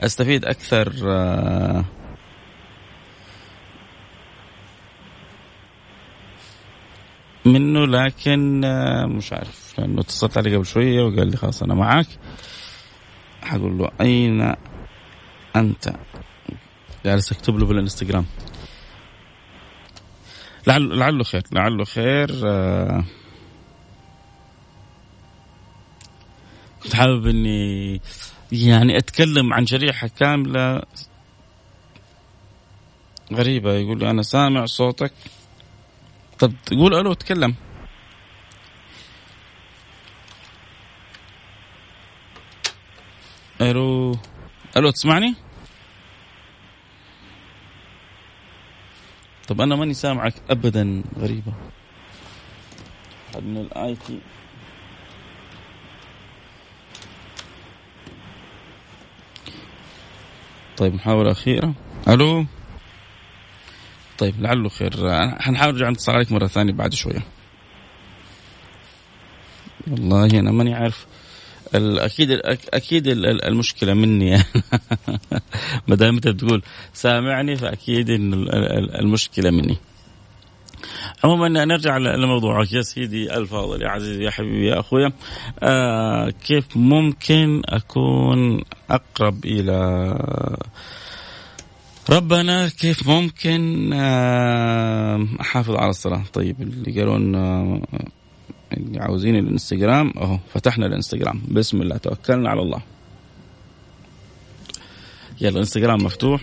أستفيد 0.00 0.44
أكثر 0.44 0.92
منه 7.46 7.86
لكن 7.86 8.64
آه، 8.64 9.06
مش 9.06 9.32
عارف. 9.32 9.74
لأنه 9.78 10.00
اتصلت 10.00 10.38
عليه 10.38 10.56
قبل 10.56 10.66
شوية 10.66 11.02
وقال 11.02 11.30
لي 11.30 11.36
خلاص 11.36 11.62
أنا 11.62 11.74
معك 11.74 12.06
حقول 13.42 13.78
له 13.78 13.90
أين 14.00 14.54
أنت؟ 15.56 15.92
جالس 17.04 17.32
أكتب 17.32 17.58
له 17.58 17.66
بالإنستغرام. 17.66 18.26
لعله 20.66 20.94
لعله 20.94 21.24
خير 21.24 21.42
لعله 21.52 21.84
خير 21.84 22.30
آه، 22.44 23.04
كنت 26.82 26.94
حابب 26.96 27.26
إني 27.26 28.00
يعني 28.52 28.96
أتكلم 28.98 29.52
عن 29.52 29.66
شريحة 29.66 30.08
كاملة 30.08 30.82
غريبة. 33.32 33.72
يقول 33.72 33.98
لي 33.98 34.10
أنا 34.10 34.22
سامع 34.22 34.66
صوتك. 34.66 35.12
طب 36.38 36.52
تقول 36.66 36.94
ألو 36.94 37.12
تكلم 37.12 37.54
ألو 43.60 44.16
ألو 44.76 44.90
تسمعني؟ 44.90 45.34
طب 49.48 49.60
أنا 49.60 49.76
ماني 49.76 49.94
سامعك 49.94 50.34
ابدا 50.50 51.02
غريبة. 51.18 51.52
من 53.42 53.56
ال 53.56 53.94
IT. 53.94 54.20
طيب 60.76 60.94
محاولة 60.94 61.32
أخيرة. 61.32 61.74
ألو؟ 62.08 62.46
طيب 64.18 64.34
لعله 64.40 64.68
خير. 64.68 64.92
حنحاول 65.40 65.74
نرجع 65.74 65.90
نتصل 65.90 66.12
عليك 66.12 66.32
مرة 66.32 66.46
ثانية 66.46 66.72
بعد 66.72 66.94
شوية. 66.94 67.22
والله 69.90 70.24
أنا 70.26 70.50
ماني 70.50 70.74
عارف. 70.74 71.06
أكيد 71.74 72.30
أكيد 72.74 73.08
المشكلة 73.08 73.94
مني. 73.94 74.36
ما 75.88 75.96
دام 75.96 76.14
انت 76.14 76.28
بتقول 76.28 76.62
سامعني 76.92 77.56
فأكيد 77.56 78.10
إن 78.10 78.34
المشكلة 79.00 79.50
مني. 79.50 79.76
عموما 81.24 81.48
نرجع 81.48 81.96
لموضوعك 81.96 82.72
يا 82.72 82.82
سيدي 82.82 83.36
الفاضل 83.36 83.82
يا 83.82 83.88
عزيزي 83.88 84.24
يا 84.24 84.30
حبيبي 84.30 84.66
يا 84.66 84.80
أخويا. 84.80 85.12
آه 85.62 86.30
كيف 86.30 86.76
ممكن 86.76 87.62
أكون 87.68 88.62
أقرب 88.90 89.44
إلى 89.44 89.72
ربنا 92.10 92.68
كيف 92.68 93.08
ممكن 93.08 93.90
آه، 93.92 95.26
أحافظ 95.40 95.74
على 95.76 95.90
الصلاة. 95.90 96.22
طيب 96.32 96.62
اللي 96.62 97.00
قالوا 97.00 97.16
اللي 98.72 99.00
عاوزين 99.00 99.36
الإنستغرام 99.36 100.12
أهو 100.16 100.38
فتحنا 100.54 100.86
الإنستغرام. 100.86 101.42
بسم 101.50 101.82
الله 101.82 101.96
توكلنا 101.96 102.50
على 102.50 102.62
الله. 102.62 102.80
يلا 105.40 105.50
الإنستغرام 105.50 106.04
مفتوح. 106.04 106.40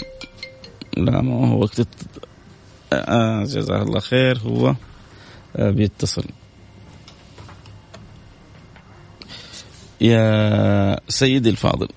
لا 0.98 1.22
ما 1.22 1.48
هو 1.48 1.62
وقت 1.62 1.88
آه 2.94 3.44
جزاه 3.44 3.84
الله 3.84 4.00
خير. 4.00 4.38
هو 4.38 4.76
آه 5.56 5.70
بيتصل. 5.70 6.26
يا 10.02 11.00
سيدي 11.10 11.50
الفاضل. 11.50 11.88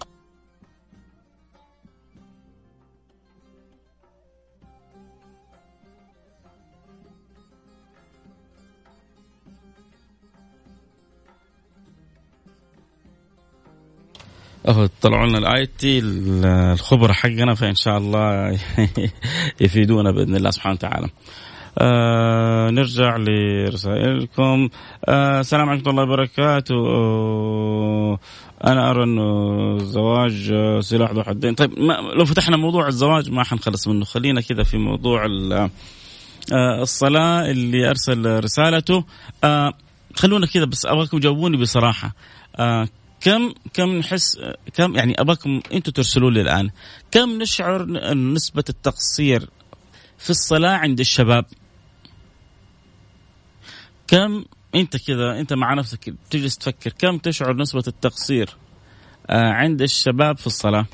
أهو 14.69 14.89
طلعوا 15.03 15.27
لنا 15.27 15.39
ال 15.39 15.67
IT 15.67 16.01
الخبراء 16.05 17.13
حقنا 17.13 17.55
فإن 17.55 17.75
شاء 17.75 17.99
الله 17.99 18.59
يفيدونا 19.61 20.11
بإذن 20.11 20.37
الله 20.37 20.51
سبحانه 20.51 20.75
وتعالى. 20.75 21.09
آه 21.79 22.71
نرجع 22.71 23.17
لرسائلكم. 23.17 24.69
آه 25.05 25.41
السلام 25.41 25.69
عليكم 25.69 25.85
ورحمة 25.87 26.03
الله 26.03 26.13
وبركاته. 26.13 26.75
آه 26.75 28.19
أنا 28.65 28.91
أرى 28.91 29.05
إنه 29.05 29.77
الزواج 29.77 30.55
سلاح 30.81 31.13
ذو 31.13 31.23
حدين. 31.23 31.55
طيب 31.55 31.79
ما 31.79 31.93
لو 31.93 32.25
فتحنا 32.25 32.57
موضوع 32.57 32.89
الزواج 32.89 33.31
ما 33.31 33.45
حنخلص 33.45 33.89
منه. 33.89 34.05
خلينا 34.05 34.41
كذا 34.41 34.63
في 34.63 34.79
موضوع 34.79 35.27
آه 36.53 36.83
الصلاة 36.83 37.51
اللي 37.51 37.91
أرسل 37.91 38.45
رسالته. 38.45 39.05
آه 39.45 39.73
خلونا 40.15 40.47
كذا 40.47 40.65
بس 40.65 40.87
أبغاكم 40.87 41.19
جاوبوني 41.19 41.57
بصراحة. 41.57 42.15
آه 42.57 42.89
كم 43.21 43.55
كم 43.75 43.99
نحس 43.99 44.39
كم 44.75 44.97
يعني 44.97 45.21
أباكم 45.21 45.61
أنتم 45.73 45.93
ترسلوا 45.93 46.31
لي 46.31 46.41
الآن 46.41 46.71
كم 47.11 47.43
نشعر 47.43 47.85
نسبة 48.15 48.65
التقصير 48.69 49.51
في 50.19 50.31
الصلاة 50.31 50.77
عند 50.77 51.01
الشباب؟ 51.01 51.45
كم 54.07 54.45
أنت 54.75 54.97
كذا 55.07 55.41
أنت 55.41 55.53
مع 55.53 55.75
نفسك 55.75 56.15
تجلس 56.31 56.59
تفكر 56.59 56.93
كم 56.99 57.19
تشعر 57.19 57.57
نسبة 57.57 57.83
التقصير 57.87 58.51
آه، 59.31 59.53
عند 59.53 59.83
الشباب 59.83 60.39
في 60.39 60.47
الصلاة؟ 60.47 60.87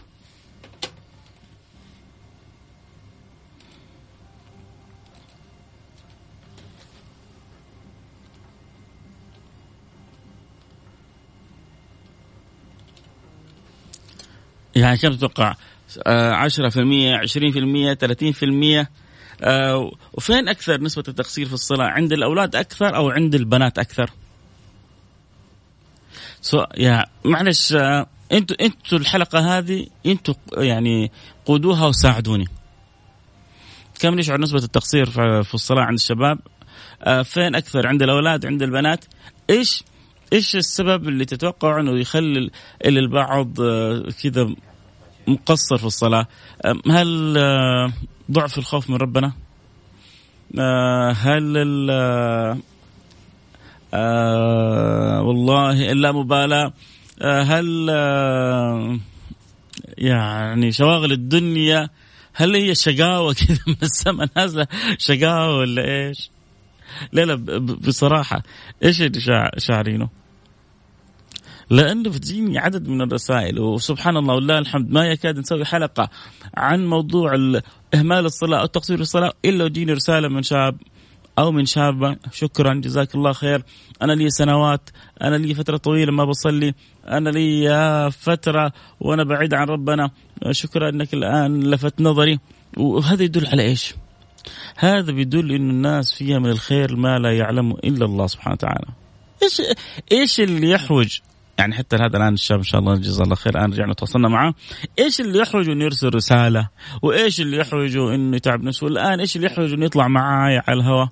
يعني 14.83 14.97
كم 14.97 15.13
تتوقع؟ 15.13 15.55
10% 15.55 15.57
20% 15.97 17.95
30% 17.95 18.87
آه 19.43 19.93
وفين 20.13 20.49
أكثر 20.49 20.81
نسبة 20.81 21.05
التقصير 21.09 21.47
في 21.47 21.53
الصلاة؟ 21.53 21.87
عند 21.87 22.13
الأولاد 22.13 22.57
أكثر 22.57 22.97
أو 22.97 23.11
عند 23.11 23.35
البنات 23.35 23.79
أكثر؟ 23.79 24.11
سو 26.41 26.65
يا 26.77 27.05
معلش 27.25 27.73
آه 27.73 28.07
أنتوا 28.33 28.57
أنتوا 28.61 28.99
الحلقة 28.99 29.59
هذه 29.59 29.87
أنتوا 30.07 30.35
يعني 30.57 31.11
قودوها 31.47 31.87
وساعدوني. 31.87 32.47
كم 34.01 34.15
نشعر 34.15 34.41
نسبة 34.41 34.59
التقصير 34.59 35.11
في 35.43 35.55
الصلاة 35.55 35.83
عند 35.83 35.99
الشباب؟ 35.99 36.39
آه 37.03 37.23
فين 37.23 37.55
أكثر 37.55 37.87
عند 37.87 38.03
الأولاد 38.03 38.47
عند 38.47 38.63
البنات؟ 38.63 39.05
إيش 39.51 39.85
إيش 40.33 40.57
السبب 40.57 41.09
اللي 41.09 41.25
تتوقع 41.25 41.81
إنه 41.81 41.99
يخلي 41.99 42.51
البعض 42.87 43.61
آه، 43.61 44.09
كذا 44.23 44.55
مقصر 45.27 45.79
في 45.79 45.85
الصلاة. 45.85 46.27
هل 46.91 47.39
آه، 47.39 47.93
ضعف 48.31 48.59
الخوف 48.59 48.91
من 48.91 48.97
ربنا؟ 48.97 49.33
آه، 50.59 51.13
هل 51.13 51.57
والله 55.25 55.93
اللامبالاه 55.93 56.73
هل 57.23 57.89
يعني 59.99 60.73
شواغل 60.73 61.13
الدنيا 61.13 61.89
هل 62.35 62.57
هي 62.57 62.75
شقاوة 62.75 63.33
كذا 63.47 63.59
من 63.67 63.77
السماء 63.83 64.29
نازلة؟ 64.37 64.67
شقاوة 64.99 65.59
ولا 65.59 65.85
إيش؟ 65.85 66.31
لا 67.13 67.25
لا 67.25 67.35
بصراحة 67.59 68.43
إيش 68.85 69.03
اللي 69.03 69.51
شاعرينه؟ 69.59 70.22
لأنه 71.73 72.11
بتجيني 72.11 72.59
عدد 72.59 72.89
من 72.89 73.03
الرسائل 73.03 73.61
وسبحان 73.61 74.17
الله 74.17 74.35
ولله 74.35 74.59
الحمد 74.59 74.91
ما 74.91 75.07
يكاد 75.07 75.39
نسوي 75.39 75.65
حلقة 75.65 76.11
عن 76.57 76.87
موضوع 76.87 77.35
إهمال 77.95 78.25
الصلاة 78.25 78.61
أو 78.61 78.67
تقصير 78.67 79.01
الصلاة 79.01 79.33
إلا 79.45 79.65
وتجيني 79.65 79.93
رسالة 79.93 80.29
من 80.29 80.43
شاب 80.43 80.77
أو 81.39 81.53
من 81.53 81.67
شابة 81.67 82.17
شكرا 82.33 82.75
جزاك 82.75 83.15
الله 83.15 83.33
خير 83.33 83.63
أنا 84.03 84.13
لي 84.13 84.31
سنوات 84.31 84.91
أنا 85.23 85.37
لي 85.37 85.55
فترة 85.55 85.77
طويلة 85.77 86.13
ما 86.13 86.25
بصلي 86.25 86.75
أنا 87.09 87.31
لي 87.31 88.11
فترة 88.11 88.73
وأنا 89.01 89.25
بعيد 89.25 89.55
عن 89.55 89.67
ربنا 89.67 90.11
شكرا 90.51 90.89
إنك 90.89 91.15
الآن 91.15 91.61
لفت 91.71 92.01
نظري 92.01 92.39
وهذا 92.77 93.23
يدل 93.23 93.47
على 93.47 93.63
إيش؟ 93.63 93.95
هذا 94.77 95.13
بيدل 95.13 95.53
إنه 95.53 95.71
الناس 95.71 96.13
فيها 96.13 96.39
من 96.39 96.51
الخير 96.51 96.97
ما 96.97 97.19
لا 97.19 97.37
يعلمه 97.37 97.77
إلا 97.85 98.05
الله 98.05 98.27
سبحانه 98.27 98.55
وتعالى. 98.55 98.87
إيش 99.43 99.63
إيش 100.13 100.41
اللي 100.41 100.71
يحوج 100.71 101.19
يعني 101.59 101.75
حتى 101.75 101.97
هذا 101.97 102.17
الآن 102.17 102.35
الشاب 102.35 102.59
إن 102.59 102.65
شاء 102.65 102.81
الله 102.81 102.95
جزاه 102.95 103.25
الله 103.25 103.35
خير. 103.35 103.59
الآن 103.59 103.73
رجعنا 103.73 103.95
تواصلنا 103.95 104.29
معه 104.29 104.55
إيش 104.99 105.21
اللي 105.21 105.39
يحوجه 105.39 105.73
إنه 105.73 105.85
يرسل 105.85 106.15
رسالة؟ 106.15 106.69
وإيش 107.03 107.41
اللي 107.41 107.57
يحوجه 107.57 108.15
إنه 108.15 108.37
يتعب 108.37 108.63
نفسه؟ 108.63 108.85
والآن 108.85 109.21
إيش 109.21 109.37
اللي 109.37 109.47
يحوجه 109.47 109.75
إنه 109.75 109.85
يطلع 109.85 110.09
معاي 110.09 110.59
على 110.59 110.81
الهواء؟ 110.81 111.09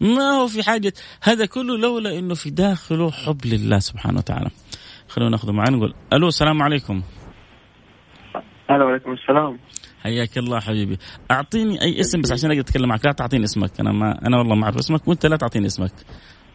ما 0.00 0.30
هو 0.30 0.48
في 0.48 0.62
حاجة؟ 0.62 0.92
هذا 1.22 1.46
كله 1.46 1.78
لولا 1.78 2.18
إنه 2.18 2.34
في 2.34 2.50
داخله 2.50 3.10
حب 3.10 3.46
لله 3.46 3.78
سبحانه 3.78 4.18
وتعالى. 4.18 4.50
خلونا 5.08 5.30
ناخذه 5.30 5.52
معنا 5.52 5.76
نقول 5.76 5.94
ألو 6.12 6.28
السلام 6.28 6.62
عليكم. 6.62 7.02
ألو 8.70 8.86
وعليكم 8.86 9.12
السلام. 9.12 9.58
حياك 10.02 10.38
الله 10.38 10.60
حبيبي. 10.60 10.98
أعطيني 11.30 11.82
أي 11.82 12.00
اسم 12.00 12.20
بس 12.20 12.32
عشان 12.32 12.50
أقدر 12.50 12.60
أتكلم 12.60 12.88
معك. 12.88 13.06
لا 13.06 13.12
تعطيني 13.12 13.44
اسمك. 13.44 13.80
أنا 13.80 13.92
ما 13.92 14.26
أنا 14.26 14.38
والله 14.38 14.54
ما 14.54 14.64
أعرف 14.64 14.76
اسمك 14.76 15.08
وأنت 15.08 15.26
لا 15.26 15.36
تعطيني 15.36 15.66
اسمك. 15.66 15.92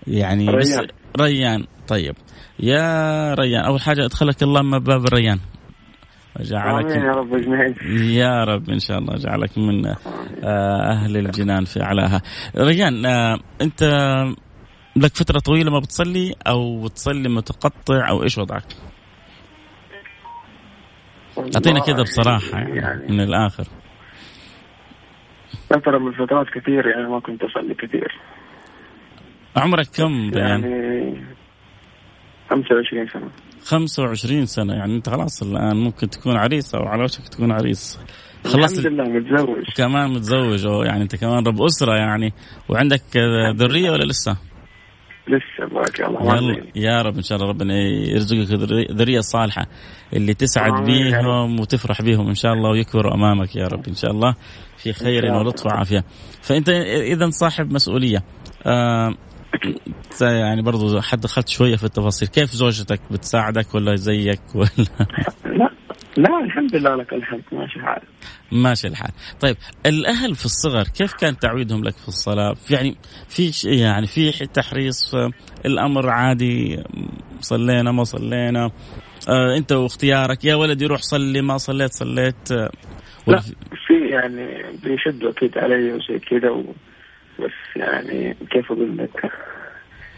يعني 0.07 0.50
ريان. 0.50 0.60
بس 0.60 0.79
ريان. 1.22 1.65
طيب. 1.88 2.15
يا 2.60 3.34
ريان. 3.34 3.65
أول 3.65 3.81
حاجة 3.81 4.05
أدخلك 4.05 4.43
الله 4.43 4.62
من 4.62 4.79
باب 4.79 5.05
الريان. 5.05 5.39
جعلك 6.39 6.95
يا 6.95 7.12
رب 7.12 7.34
يا 8.00 8.43
رب 8.43 8.69
إن 8.69 8.79
شاء 8.79 8.98
الله 8.98 9.15
جعلك 9.15 9.57
من 9.57 9.86
آه، 9.86 10.91
أهل 10.91 11.17
الجنان 11.17 11.65
في 11.65 11.84
أعلاها. 11.84 12.22
ريان 12.57 13.05
آه، 13.05 13.39
أنت 13.62 13.84
لك 14.95 15.15
فترة 15.15 15.39
طويلة 15.39 15.72
ما 15.72 15.79
بتصلي 15.79 16.36
أو 16.48 16.88
تصلي 16.88 17.29
متقطع 17.29 18.10
أو 18.10 18.24
إيش 18.24 18.38
وضعك؟ 18.38 18.65
أعطينا 21.38 21.80
كذا 21.80 22.01
بصراحة 22.01 22.60
يعني, 22.60 22.75
يعني 22.77 23.13
من 23.13 23.22
الآخر. 23.22 23.63
فتره 25.70 25.98
من 25.98 26.08
الفترات 26.08 26.48
كثير 26.48 26.88
يعني 26.88 27.10
ما 27.10 27.20
كنت 27.20 27.44
أصلي 27.44 27.74
كثير. 27.74 28.12
عمرك 29.56 29.88
كم 29.88 30.32
يعني 30.34 31.25
25 32.50 33.08
سنة. 33.13 33.30
25 33.63 34.46
سنة. 34.46 34.74
يعني 34.74 34.96
أنت 34.96 35.10
خلاص 35.10 35.44
الآن 35.44 35.77
ممكن 35.77 36.10
تكون 36.10 36.38
عريس 36.38 36.75
أو 36.75 36.84
على 36.84 37.04
وشك 37.04 37.27
تكون 37.27 37.51
عريس. 37.51 38.00
خلصت 38.46 38.86
الحمد 38.86 38.94
لله 38.94 39.04
متزوج. 39.04 39.63
كمان 39.77 40.10
متزوج. 40.13 40.65
أو 40.65 40.84
يعني 40.84 41.04
أنت 41.04 41.15
كمان 41.15 41.48
رب 41.48 41.62
أسرة 41.62 41.96
يعني. 41.96 42.34
وعندك 42.70 43.01
ذرية 43.56 43.92
ولا 43.92 44.04
لسه؟ 44.04 44.38
لسه 45.27 45.74
بارك 45.74 46.01
الله. 46.01 46.36
يلا 46.36 46.65
يا 46.75 47.01
رب 47.01 47.15
إن 47.15 47.24
شاء 47.24 47.38
الله 47.38 47.50
ربنا 47.50 47.74
يرزقك 48.13 48.48
ذرية 48.91 49.20
صالحة 49.20 49.67
اللي 50.13 50.34
تسعد 50.34 50.86
بيهم 50.86 51.60
وتفرح 51.60 52.01
بيهم 52.01 52.27
إن 52.27 52.36
شاء 52.36 52.53
الله 52.53 52.70
ويكبروا 52.70 53.13
أمامك 53.13 53.55
يا 53.55 53.67
رب 53.67 53.88
إن 53.88 53.96
شاء 53.96 54.12
الله. 54.12 54.36
في 54.77 54.94
خير 54.94 55.25
ولطف 55.25 55.65
وعافية. 55.65 56.03
فأنت 56.41 56.70
إذا 56.70 57.29
صاحب 57.29 57.74
مسؤولية 57.74 58.24
آه 58.65 59.15
يعني 60.22 60.62
برضو 60.62 61.01
حد 61.01 61.20
دخلت 61.20 61.50
شوية 61.50 61.75
في 61.75 61.84
التفاصيل. 61.84 62.27
كيف 62.27 62.51
زوجتك؟ 62.51 63.00
بتساعدك 63.12 63.75
ولا 63.75 63.96
زيك 63.96 64.41
ولا؟ 64.55 64.67
لا 65.46 65.70
لا 66.17 66.39
الحمد 66.43 66.75
لله 66.75 66.95
لك 66.95 67.13
الحمد. 67.13 67.41
ماشي 67.51 67.79
الحال. 67.79 68.01
ماشي 68.51 68.88
الحال. 68.88 69.12
طيب 69.39 69.56
الأهل 69.86 70.36
في 70.36 70.45
الصغر 70.45 70.84
كيف 70.84 71.13
كان 71.13 71.38
تعويدهم 71.38 71.84
لك 71.84 71.93
في 71.93 72.08
الصلاة؟ 72.08 72.56
يعني 72.69 72.95
في 73.30 73.51
يعني 73.65 74.08
في 74.08 74.32
تحريص 74.32 75.15
الأمر 75.65 76.10
عادي 76.10 76.84
صلينا 77.39 77.91
ما 77.91 78.04
صلينا 78.04 78.71
آه 79.30 79.58
أنت 79.58 79.71
واختيارك 79.71 80.45
يا 80.45 80.56
ولدي 80.56 80.86
روح 80.86 81.01
صلي 81.01 81.41
ما 81.41 81.58
صليت 81.58 81.93
صليت 81.93 82.51
آه 82.51 82.71
لا 83.28 83.39
في 83.88 84.08
يعني 84.10 84.63
بيشدوا 84.84 85.32
أكيد 85.32 85.58
علي 85.58 85.93
وزي 85.93 86.19
كذا. 86.19 86.63
بس 87.39 87.51
يعني 87.75 88.36
كيف 88.51 88.71
أقول 88.71 88.97
لك؟ 88.97 89.32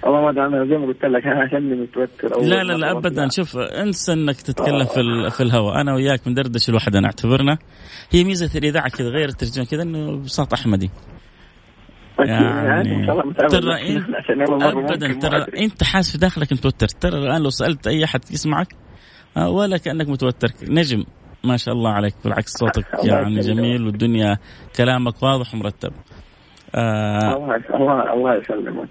والله 0.03 0.21
ما 0.21 0.29
أنا 0.29 0.65
زي 0.65 0.77
ما 0.77 0.85
قلت 0.85 1.05
لك 1.05 1.25
أنا 1.25 1.43
عشاني 1.43 1.75
متوتر 1.75 2.35
أو 2.35 2.41
لا 2.41 2.63
لا 2.63 2.73
لا 2.73 2.91
ابدا. 2.91 3.29
شوف 3.29 3.57
انسى 3.57 4.13
إنك 4.13 4.41
تتكلم 4.41 4.85
في 4.85 5.29
في 5.29 5.43
الهواء. 5.43 5.81
أنا 5.81 5.95
وياك 5.95 6.25
بندردش 6.25 6.69
لوحدنا 6.69 7.05
أعتبرنا. 7.05 7.57
هي 8.11 8.23
ميزة 8.23 8.59
الإذاعة 8.59 8.89
كذا 8.89 9.07
غير 9.07 9.29
الترجمه 9.29 9.65
كذا 9.65 9.83
إنه 9.83 10.17
بساط 10.17 10.53
أحمدي. 10.53 10.89
يعني 12.19 13.05
ترى 13.05 13.21
انت 13.89 14.63
ابدا 14.63 15.13
ترى 15.13 15.45
إنت 15.57 15.83
حاسس 15.83 16.11
في 16.11 16.17
داخلك 16.17 16.53
متوتر. 16.53 16.87
ترى 16.87 17.17
الآن 17.17 17.43
لو 17.43 17.49
سألت 17.49 17.87
أي 17.87 18.03
أحد 18.03 18.21
يسمعك 18.31 18.67
آه، 19.37 19.49
ولا 19.49 19.77
كأنك 19.77 20.09
متوتر. 20.09 20.49
نجم 20.63 21.03
ما 21.43 21.57
شاء 21.57 21.73
الله 21.73 21.91
عليك 21.91 22.13
بالعكس 22.23 22.51
صوتك 22.51 22.85
يعني 23.09 23.39
جميل 23.39 23.85
والدنيا 23.85 24.37
كلامك 24.75 25.23
واضح 25.23 25.53
ومرتب. 25.53 25.91
آه 26.75 27.35
الله 27.73 28.13
الله 28.13 28.35
يسلمك. 28.35 28.87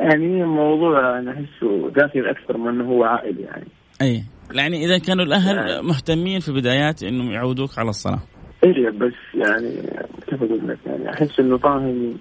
يعني 0.00 0.42
الموضوع 0.42 1.18
أنا 1.18 1.30
احسه 1.32 1.90
داخل 1.90 2.26
أكثر 2.26 2.56
من 2.58 2.68
إنه 2.68 2.84
هو 2.84 3.04
عائلي 3.04 3.42
يعني. 3.42 3.66
أي. 4.02 4.22
يعني 4.54 4.84
إذا 4.84 4.98
كانوا 4.98 5.24
الأهل 5.24 5.56
يعني. 5.56 5.82
مهتمين 5.82 6.40
في 6.40 6.48
البدايات 6.48 7.02
إنهم 7.02 7.30
يعودوك 7.30 7.78
على 7.78 7.88
الصلاة. 7.88 8.20
اي 8.64 8.90
بس 8.90 9.12
يعني 9.34 9.76
كيف 10.26 10.42
أقول 10.42 10.68
لك؟ 10.68 10.78
يعني 10.86 11.10
أحس 11.10 11.40
إنه 11.40 11.58
فاهم 11.58 12.18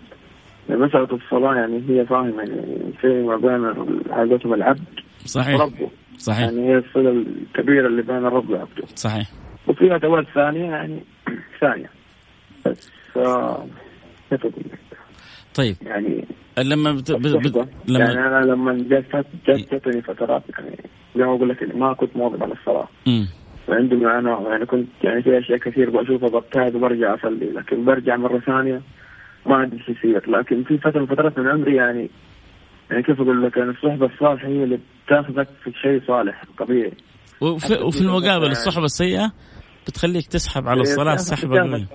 مسألة 0.70 1.08
الصلاة 1.16 1.56
يعني 1.56 1.84
هي 1.90 2.06
فاهمة. 2.06 2.38
يعني 2.44 2.94
في 3.02 3.08
ما 3.08 3.38
بين 3.38 3.66
عادتهم 4.12 4.54
العبد 4.54 4.84
صحيح. 5.26 5.60
وربه 5.60 5.90
صحيح. 6.18 6.40
يعني 6.40 6.70
هي 6.70 6.78
الصلة 6.78 7.10
الكبيرة 7.10 7.88
اللي 7.88 8.02
بين 8.02 8.18
الرب 8.18 8.50
وعبده. 8.50 8.84
صحيح. 8.96 9.28
وفي 9.68 9.96
أدوات 9.96 10.26
ثانية 10.36 10.66
يعني 10.70 11.04
ثانية. 11.62 11.90
بس 12.66 12.92
كيف 13.14 13.68
طيب. 15.56 15.76
يعني 15.82 16.26
لما 16.58 16.92
بت... 16.92 17.12
بت... 17.12 17.68
لما 17.88 18.00
يعني 18.00 18.20
أنا 18.28 18.46
لما 18.46 18.74
جت 18.74 19.26
جتني 19.48 20.02
فترات 20.02 20.44
يعني 20.50 20.78
زي 21.16 21.24
ما 21.24 21.36
أقول 21.36 21.50
لك 21.50 21.76
ما 21.76 21.94
كنت 21.94 22.18
مواظب 22.18 22.44
على 22.44 22.54
الصلاة. 22.54 22.88
وعندي 23.68 23.96
معاناة 23.96 24.50
يعني 24.50 24.66
كنت 24.66 24.88
يعني 25.04 25.22
في 25.24 25.40
أشياء 25.40 25.58
كثير 25.58 25.90
بشوفها 25.90 26.30
ببتعد 26.30 26.76
وبرجع 26.76 27.16
أصلي 27.16 27.52
لكن 27.52 27.86
برجع 27.86 28.16
مرة 28.16 28.40
ثانية 28.40 28.82
ما 29.46 29.56
عندي 29.56 29.80
شيء 29.80 29.96
يصير. 29.98 30.30
لكن 30.30 30.64
في 30.64 30.78
فتره 30.78 31.00
من 31.00 31.06
فترات 31.06 31.40
من 31.40 31.48
عمري 31.48 31.76
يعني 31.76 32.10
يعني 32.92 33.04
كيف 33.04 33.22
أقول 33.22 33.44
لك؟ 33.44 33.58
يعني 33.58 33.70
الصحبة 33.70 34.06
الصالحة 34.06 34.48
هي 34.48 34.64
اللي 34.64 34.80
بتاخذك 35.06 35.48
في 35.64 35.72
شيء 35.82 36.02
صالح 36.08 36.44
طبيعي. 36.58 36.94
وفي, 37.42 37.74
وفي 37.74 38.02
المقابل 38.02 38.52
الصحبة 38.52 38.86
السيئة 38.86 39.32
بتخليك 39.88 40.28
تسحب 40.28 40.68
على 40.68 40.82
الصلاة 40.82 41.16
سحبة 41.16 41.86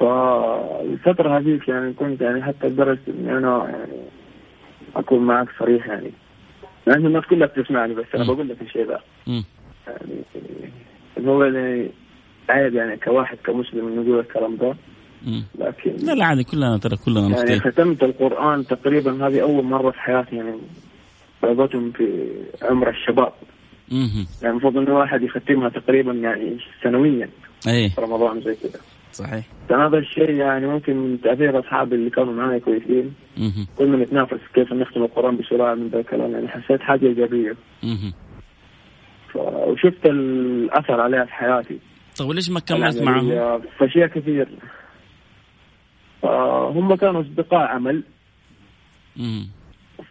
فالفترة 0.00 1.38
هذيك 1.38 1.68
يعني 1.68 1.92
كنت 1.92 2.20
يعني 2.20 2.42
حتى 2.42 2.66
لدرجة 2.66 2.98
إني 3.08 3.38
أنا 3.38 3.68
يعني 3.68 4.02
أكون 4.96 5.18
معك 5.18 5.48
صريح 5.58 5.86
يعني. 5.86 6.10
يعني 6.86 7.06
الناس 7.06 7.24
كلها 7.24 7.46
بتسمعني 7.46 7.94
بس 7.94 8.04
أنا 8.14 8.24
بقول 8.24 8.48
لك 8.48 8.62
الشيء 8.62 8.88
ذا. 8.88 9.00
يعني 9.86 11.28
هو 11.28 11.44
يعني 11.44 11.90
عيب 12.48 12.74
يعني 12.74 12.96
كواحد 12.96 13.36
كمسلم 13.44 14.00
نقول 14.00 14.18
الكلام 14.18 14.56
ده 14.56 14.74
لكن 15.58 15.90
لا 16.06 16.12
لا 16.12 16.24
عادي 16.24 16.44
كلنا 16.44 16.78
ترى 16.78 16.96
كلنا 16.96 17.28
يعني 17.28 17.60
ختمت 17.60 18.02
القرآن 18.02 18.66
تقريبا 18.66 19.26
هذه 19.26 19.42
أول 19.42 19.64
مرة 19.64 19.90
في 19.90 20.00
حياتي 20.00 20.36
يعني 20.36 20.58
لقيتهم 21.42 21.92
في 21.92 22.34
عمر 22.62 22.90
الشباب. 22.90 23.32
يعني 23.90 24.26
المفروض 24.44 24.76
إنه 24.76 24.86
الواحد 24.86 25.22
يختمها 25.22 25.68
تقريبا 25.68 26.12
يعني 26.12 26.58
سنويا. 26.82 27.28
اي 27.68 27.90
رمضان 27.98 28.40
زي 28.40 28.54
كذا 28.54 28.80
صحيح. 29.14 29.44
كان 29.68 29.80
هذا 29.80 29.98
الشيء 29.98 30.30
يعني 30.30 30.66
ممكن 30.66 30.96
من 30.96 31.20
تأثير 31.20 31.60
اصحابي 31.60 31.94
اللي 31.94 32.10
كانوا 32.10 32.32
معي 32.32 32.60
كويسين. 32.60 33.14
كنا 33.78 33.96
نتنافس 33.96 34.40
كيف 34.54 34.72
نختم 34.72 35.02
القرآن 35.02 35.36
بسرعة 35.36 35.74
من 35.74 35.88
ذا 35.88 36.00
الكلام 36.00 36.32
يعني 36.32 36.48
حسيت 36.48 36.80
حاجة 36.80 37.06
إيجابية. 37.06 37.56
وشفت 39.34 40.06
الأثر 40.06 41.00
عليها 41.00 41.24
في 41.24 41.32
حياتي. 41.32 41.78
طيب 42.18 42.28
وليش 42.28 42.50
ما 42.50 42.60
كملت 42.60 42.96
يعني 42.96 43.06
معهم؟ 43.06 43.62
اشياء 43.80 44.06
كثير. 44.06 44.48
هم 46.74 46.94
كانوا 46.94 47.20
أصدقاء 47.20 47.60
عمل. 47.60 48.02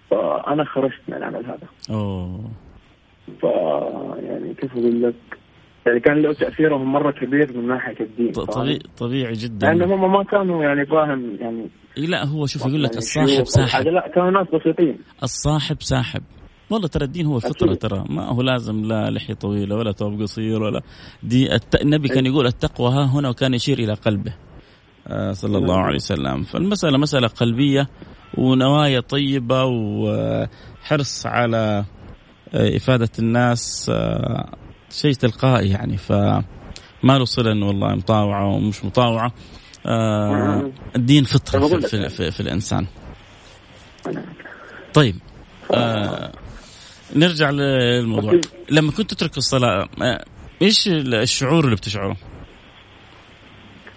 فانا 0.09 0.63
خرجت 0.63 1.01
من 1.07 1.13
العمل 1.17 1.45
هذا. 1.45 1.67
أوه. 1.89 2.51
ف 3.41 3.43
يعني 4.23 4.53
كيف 4.53 4.71
أقول 4.77 5.03
لك؟ 5.03 5.13
يعني 5.87 5.99
كان 5.99 6.21
له 6.21 6.33
تاثيرهم 6.33 6.93
مرة 6.93 7.11
كبير 7.11 7.57
من 7.57 7.67
ناحية 7.67 7.99
الدين 7.99 8.31
طبيعي 8.31 8.79
طبيعي 8.97 9.33
جدا. 9.33 9.67
لأن 9.73 9.91
هم 9.91 10.11
ما 10.11 10.23
كانوا 10.23 10.63
يعني 10.63 10.85
فاهم 10.85 11.37
يعني 11.39 11.69
لا 11.97 12.25
هو 12.25 12.45
شوف 12.45 12.65
يقول 12.65 12.83
لك 12.83 12.89
يعني 12.91 12.97
الصاحب 12.97 13.45
ساحب 13.45 13.87
لا 13.87 14.11
كانوا 14.15 14.31
ناس 14.31 14.47
بسيطين. 14.53 14.97
الصاحب 15.23 15.81
ساحب 15.81 16.21
والله 16.69 16.87
ترى 16.87 17.05
الدين 17.05 17.25
هو 17.25 17.37
الفطرة 17.37 17.67
أكيد. 17.67 17.77
ترى. 17.77 18.03
ما 18.09 18.27
هو 18.29 18.41
لازم 18.41 18.85
لا 18.85 19.09
لحية 19.09 19.33
طويلة 19.33 19.75
ولا 19.75 19.91
ثوب 19.91 20.21
قصير 20.21 20.63
ولا 20.63 20.81
دي 21.23 21.55
الت... 21.55 21.81
النبي 21.81 22.07
كان 22.07 22.25
يقول 22.25 22.45
التقوى 22.47 22.89
ها 22.89 23.05
هنا 23.05 23.29
وكان 23.29 23.53
يشير 23.53 23.79
إلى 23.79 23.93
قلبه. 23.93 24.33
آه 25.07 25.31
صلى 25.31 25.57
الله 25.57 25.77
عليه 25.79 25.95
وسلم. 25.95 26.43
فالمسألة 26.43 26.97
مسألة 26.97 27.27
قلبية 27.27 27.87
ونوايا 28.37 28.99
طيبة 28.99 29.63
وحرص 29.65 31.25
على 31.25 31.85
آه، 32.53 32.77
إفادة 32.77 33.09
الناس 33.19 33.91
آه، 33.93 34.49
شيء 34.93 35.13
تلقائي 35.13 35.69
يعني 35.69 35.97
فما 35.97 36.43
له 37.03 37.25
صلة 37.25 37.51
إنه 37.51 37.67
والله 37.67 37.95
مطاوعة 37.95 38.47
ومش 38.47 38.85
مطاوعة. 38.85 39.33
آه 39.85 40.71
الدين 40.95 41.25
بقول 41.53 41.81
في. 41.81 41.87
في, 41.87 42.09
في, 42.09 42.31
في 42.31 42.39
الإنسان. 42.39 42.85
طيب 44.93 45.15
آه 45.73 46.31
نرجع 47.15 47.49
للموضوع. 47.49 48.41
لما 48.69 48.91
كنت 48.91 49.13
تترك 49.13 49.37
الصلاة 49.37 49.89
آه، 50.01 50.25
إيش 50.61 50.87
الشعور 50.87 51.63
اللي 51.63 51.75
بتشعره؟ 51.75 52.17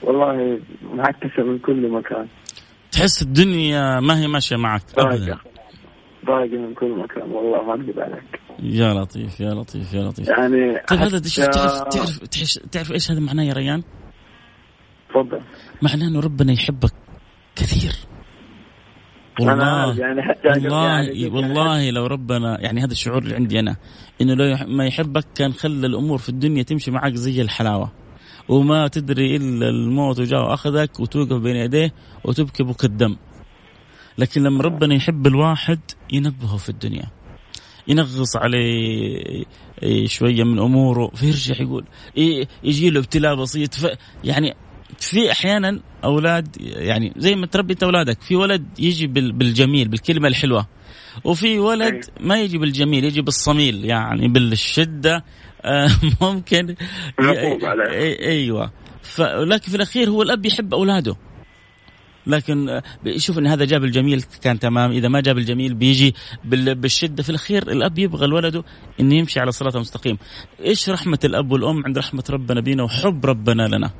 والله 0.03 0.61
معكسة 0.83 1.43
من 1.43 1.59
كل 1.59 1.91
مكان. 1.91 2.27
تحس 2.93 3.23
الدنيا 3.23 4.01
ما 4.01 4.19
هي 4.19 4.27
ماشية 4.27 4.57
معك 4.57 4.83
ابدا. 4.99 5.39
ضايقة 6.27 6.57
من 6.57 6.75
كل 6.75 6.99
مكان. 6.99 7.31
والله 7.31 7.63
ما 7.63 7.75
أكذب 7.75 8.01
عليك. 8.01 8.41
يا 8.63 8.95
لطيف 8.95 9.41
يا 9.41 9.55
لطيف 9.55 9.95
يا 9.95 10.03
لطيف. 10.03 10.29
يعني 10.29 10.79
طيب 10.89 11.01
هذا 11.01 11.19
تعرف 11.19 11.81
تعرف 11.91 12.19
تعرف, 12.19 12.59
تعرف 12.73 12.93
إيش 12.93 13.11
هذا 13.11 13.21
معناه 13.21 13.43
يا 13.43 13.53
ريان؟ 13.53 13.83
تفضل. 15.11 15.41
معناه 15.83 16.07
إنه 16.09 16.21
ربنا 16.21 16.53
يحبك 16.53 16.93
كثير. 17.57 17.93
والله 19.41 19.99
يعني 19.99 20.23
حتى 20.23 20.49
والله 20.49 21.01
يعني 21.01 21.27
والله 21.27 21.91
لو 21.91 22.07
ربنا 22.07 22.61
يعني 22.61 22.85
هذا 22.85 22.93
الشعور 22.93 23.23
اللي 23.23 23.35
عندي 23.35 23.61
أنا 23.61 23.77
إنه 24.21 24.35
لو 24.35 24.57
ما 24.67 24.87
يحبك 24.87 25.25
كان 25.35 25.53
خلى 25.53 25.87
الأمور 25.87 26.19
في 26.19 26.29
الدنيا 26.29 26.63
تمشي 26.63 26.91
معك 26.91 27.15
زي 27.15 27.43
الحلاوة. 27.43 27.93
وما 28.49 28.89
تدري 28.89 29.37
إلا 29.37 29.69
الموت 29.69 30.21
وجاء 30.21 30.41
وأخذك 30.41 31.01
وتوقف 31.01 31.37
بين 31.37 31.57
يديه 31.57 31.93
وتبكي 32.25 32.63
بك 32.63 32.85
الدم. 32.85 33.17
لكن 34.19 34.43
لما 34.43 34.63
ربنا 34.63 34.95
يحب 34.95 35.27
الواحد 35.27 35.81
ينبهه 36.13 36.57
في 36.57 36.69
الدنيا. 36.69 37.11
ينغص 37.89 38.37
عليه 38.37 39.45
إيه، 39.83 40.07
شوية 40.07 40.45
من 40.45 40.59
أموره. 40.59 41.11
فيرجع 41.15 41.55
يقول 41.63 41.85
إيه، 42.17 42.49
يجي 42.65 42.91
له 42.91 43.01
ابتلاء 43.01 43.35
بسيط. 43.35 43.71
يعني 44.25 44.55
في 44.99 45.33
أحيانا 45.33 45.81
أولاد 46.05 46.57
يعني 46.61 47.13
زي 47.17 47.35
ما 47.35 47.47
تربي 47.47 47.73
أنت 47.73 47.83
أولادك 47.83 48.23
في 48.23 48.37
ولد 48.37 48.67
يجي 48.79 49.07
بال- 49.07 49.33
بالجميل 49.33 49.89
بالكلمة 49.89 50.29
الحلوة 50.29 50.67
وفي 51.25 51.59
ولد 51.59 51.93
أيوة. 51.93 52.03
ما 52.21 52.41
يجي 52.41 52.59
بالجميل 52.59 53.05
يجي 53.05 53.23
بالصميل 53.23 53.85
يعني 53.85 54.29
بالشدة 54.29 55.25
آه، 55.65 55.89
ممكن. 56.23 56.75
أيوه. 58.23 58.73
لكن 59.21 59.71
في 59.71 59.75
الأخير 59.77 60.11
هو 60.11 60.23
الأب 60.23 60.47
يحب 60.47 60.75
أولاده. 60.75 61.17
لكن 62.27 62.69
آه، 62.69 62.83
يشوف 63.05 63.39
إن 63.39 63.47
هذا 63.47 63.65
جاب 63.65 63.85
الجميل 63.85 64.23
كان 64.43 64.59
تمام 64.59 64.91
إذا 64.91 65.09
ما 65.09 65.21
جاب 65.21 65.39
الجميل 65.39 65.75
بيجي 65.75 66.15
بال- 66.45 66.75
بالشدة 66.75 67.23
في 67.23 67.31
الأخير 67.31 67.63
الأب 67.73 67.99
يبغى 67.99 68.27
لولده 68.27 68.65
إنه 69.01 69.15
يمشي 69.15 69.41
على 69.41 69.53
صراط 69.53 69.77
مستقيم 69.77 70.19
إيش 70.65 70.89
رحمة 70.91 71.19
الأب 71.25 71.53
والأم 71.53 71.83
عند 71.87 71.99
رحمة 71.99 72.25
ربنا 72.31 72.61
بينا 72.61 72.83
وحب 72.83 73.27
ربنا 73.27 73.69
لنا؟ 73.69 73.91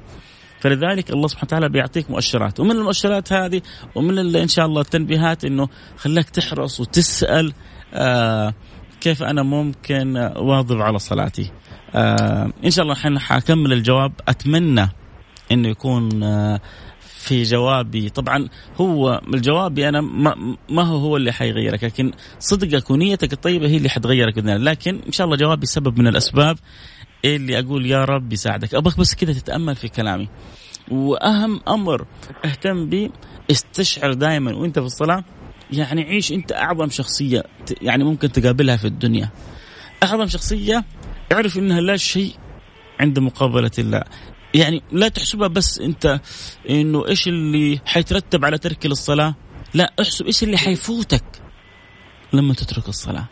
فلذلك 0.61 1.11
الله 1.11 1.29
سبحانه 1.29 1.47
وتعالى 1.47 1.69
بيعطيك 1.69 2.11
مؤشرات 2.11 2.61
ومن 2.61 2.71
المؤشرات 2.71 3.33
هذه 3.33 3.63
ومن 3.95 4.37
إن 4.37 4.49
شاء 4.49 4.67
الله 4.67 4.81
التنبيهات 4.81 5.45
إنه 5.45 5.69
خلاك 5.97 6.31
تحرص 6.31 6.81
وتسأل 6.81 7.53
آه 7.95 8.55
كيف 9.01 9.23
أنا 9.23 9.43
ممكن 9.43 10.17
أواظب 10.17 10.83
على 10.83 10.99
صلاتي؟ 10.99 11.51
آه 11.95 12.53
إن 12.65 12.71
شاء 12.71 12.83
الله 12.83 12.95
الحين 12.95 13.19
حاكمل 13.19 13.73
الجواب. 13.73 14.13
أتمنى 14.29 14.89
إنه 15.53 15.69
يكون 15.69 16.23
آه 16.23 16.61
في 17.27 17.43
جوابي. 17.43 18.09
طبعا 18.09 18.49
هو 18.81 19.21
الجوابي 19.35 19.89
أنا 19.89 20.01
ما, 20.01 20.57
ما 20.71 20.83
هو 20.83 20.97
هو 20.97 21.17
اللي 21.17 21.33
حيغيرك 21.33 21.85
لكن 21.85 22.13
صدقك 22.39 22.91
ونيتك 22.91 23.33
الطيبة 23.33 23.69
هي 23.69 23.77
اللي 23.77 23.89
حتغيرك 23.89 24.35
بإذن 24.35 24.49
الله. 24.49 24.71
لكن 24.71 25.01
إن 25.07 25.13
شاء 25.13 25.25
الله 25.25 25.37
جوابي 25.37 25.67
سبب 25.67 25.99
من 25.99 26.07
الأسباب 26.07 26.59
اللي 27.25 27.59
أقول 27.59 27.87
يا 27.87 28.05
رب 28.05 28.33
يساعدك. 28.33 28.75
أبغاك 28.75 28.99
بس 28.99 29.15
كذا 29.15 29.33
تتأمل 29.33 29.77
في 29.77 29.89
كلامي. 29.89 30.29
وأهم 30.91 31.61
أمر 31.69 32.07
اهتم 32.45 32.89
به 32.89 33.11
استشعر 33.51 34.13
دائما 34.13 34.55
وأنت 34.55 34.79
في 34.79 34.87
الصلاة 34.87 35.25
يعني 35.73 36.03
عيش 36.03 36.33
أنت 36.33 36.53
أعظم 36.53 36.91
شخصية 36.91 37.45
يعني 37.83 38.05
ممكن 38.05 38.33
تقابلها 38.33 38.77
في 38.77 38.85
الدنيا. 38.85 39.31
أعظم 40.03 40.27
شخصية 40.27 40.85
اعرف 41.33 41.59
إنها 41.59 41.81
لا 41.81 41.97
شيء 41.97 42.33
عند 43.01 43.19
مقابلة 43.19 43.71
الله. 43.79 44.03
يعني 44.57 44.83
لا 44.93 45.09
تحسبها 45.09 45.49
بس 45.49 45.79
انت 45.79 46.21
انه 46.71 47.09
إيش 47.09 47.29
اللي 47.29 47.81
حيترتب 47.87 48.45
على 48.45 48.59
ترك 48.59 48.87
الصلاة؟ 48.87 49.35
لا 49.75 49.93
احسب 50.01 50.27
إيش 50.27 50.43
اللي 50.43 50.59
حيفوتك 50.59 51.25
لما 52.33 52.55
تترك 52.55 52.89
الصلاة. 52.89 53.29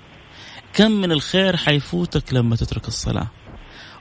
كم 0.72 0.90
من 0.90 1.12
الخير 1.12 1.56
حيفوتك 1.56 2.32
لما 2.34 2.56
تترك 2.56 2.88
الصلاة. 2.88 3.30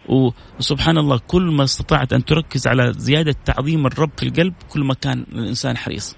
وسبحان 0.10 0.98
الله 0.98 1.18
كل 1.18 1.42
ما 1.44 1.64
استطعت 1.64 2.14
أن 2.14 2.26
تركز 2.26 2.68
على 2.68 2.94
زيادة 2.98 3.36
تعظيم 3.46 3.86
الرب 3.86 4.12
في 4.18 4.24
القلب 4.24 4.54
كل 4.70 4.84
ما 4.84 4.94
كان 4.94 5.26
الإنسان 5.32 5.78
حريص. 5.78 6.16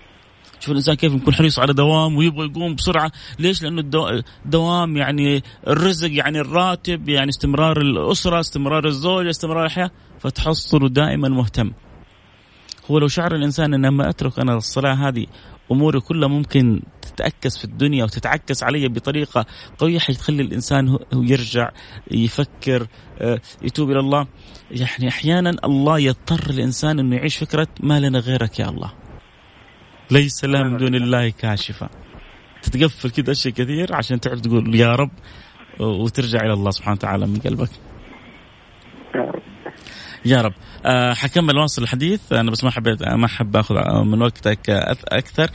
شوف 0.60 0.70
الإنسان 0.72 0.96
كيف 0.96 1.14
يكون 1.14 1.34
حريص 1.34 1.60
على 1.60 1.74
دوام 1.74 2.16
ويبغى 2.18 2.46
يقوم 2.48 2.76
بسرعة، 2.76 3.12
ليش؟ 3.40 3.64
لأنه 3.64 3.82
الدو- 3.82 4.22
الدوام 4.46 4.98
يعني 4.98 5.44
الرزق 5.68 6.10
يعني 6.12 6.40
الراتب 6.40 7.10
يعني 7.10 7.30
استمرار 7.30 7.82
الأسرة، 7.82 8.40
استمرار 8.40 8.88
الزوجة، 8.88 9.30
استمرار 9.30 9.66
الحياة، 9.66 9.92
فتحصله 10.20 10.90
دائما 10.90 11.30
مهتم. 11.30 11.72
هو 12.92 13.00
لو 13.00 13.08
شعر 13.08 13.36
الإنسان 13.36 13.74
ان 13.74 13.86
لما 13.86 14.10
أترك 14.10 14.40
أنا 14.40 14.56
الصلاة 14.58 14.94
هذه 14.94 15.26
أموري 15.72 16.00
كلها 16.00 16.28
ممكن 16.28 16.82
تتعكس 17.02 17.58
في 17.58 17.66
الدنيا 17.66 18.04
وتتعكس 18.04 18.64
علي 18.64 18.88
بطريقة 18.88 19.46
قوية 19.78 20.00
حتخلي 20.00 20.42
الإنسان 20.44 20.90
هو 20.90 21.00
يرجع 21.14 21.70
يفكر 22.12 22.88
آه، 23.20 23.42
يتوب 23.62 23.92
إلى 23.92 24.00
الله 24.00 24.28
يعني 24.72 25.08
أحيانا 25.10 25.50
الله 25.66 26.00
يضطر 26.00 26.50
الإنسان 26.50 27.00
إنه 27.00 27.16
يعيش 27.16 27.38
فكرة 27.38 27.68
ما 27.80 28.00
لنا 28.00 28.20
غيرك 28.20 28.60
يا 28.60 28.70
الله 28.70 28.92
ليس 30.12 30.46
لها 30.46 30.64
من 30.64 30.78
دون 30.78 30.96
الله 30.96 31.30
كاشفه 31.30 31.90
تتقفل 32.62 33.10
كده 33.10 33.32
أشياء 33.32 33.54
كثير 33.54 33.96
عشان 33.96 34.20
تعرف 34.20 34.40
تقول 34.40 34.76
يا 34.76 34.96
رب 34.96 35.12
وترجع 35.80 36.40
إلى 36.40 36.54
الله 36.54 36.72
سبحانه 36.72 36.96
وتعالى 36.96 37.28
من 37.28 37.40
قلبك. 37.40 37.70
يا 40.26 40.42
رب. 40.42 40.54
أه 40.86 41.14
حكمل 41.14 41.58
واصل 41.58 41.84
الحديث. 41.84 42.34
أنا 42.34 42.52
بس 42.52 42.64
ما 42.64 42.72
حبيت 42.72 43.04
ما 43.04 43.26
أحب 43.26 43.58
آخذ 43.58 43.76
من 44.04 44.22
وقتك 44.22 44.70
أكثر. 45.12 45.50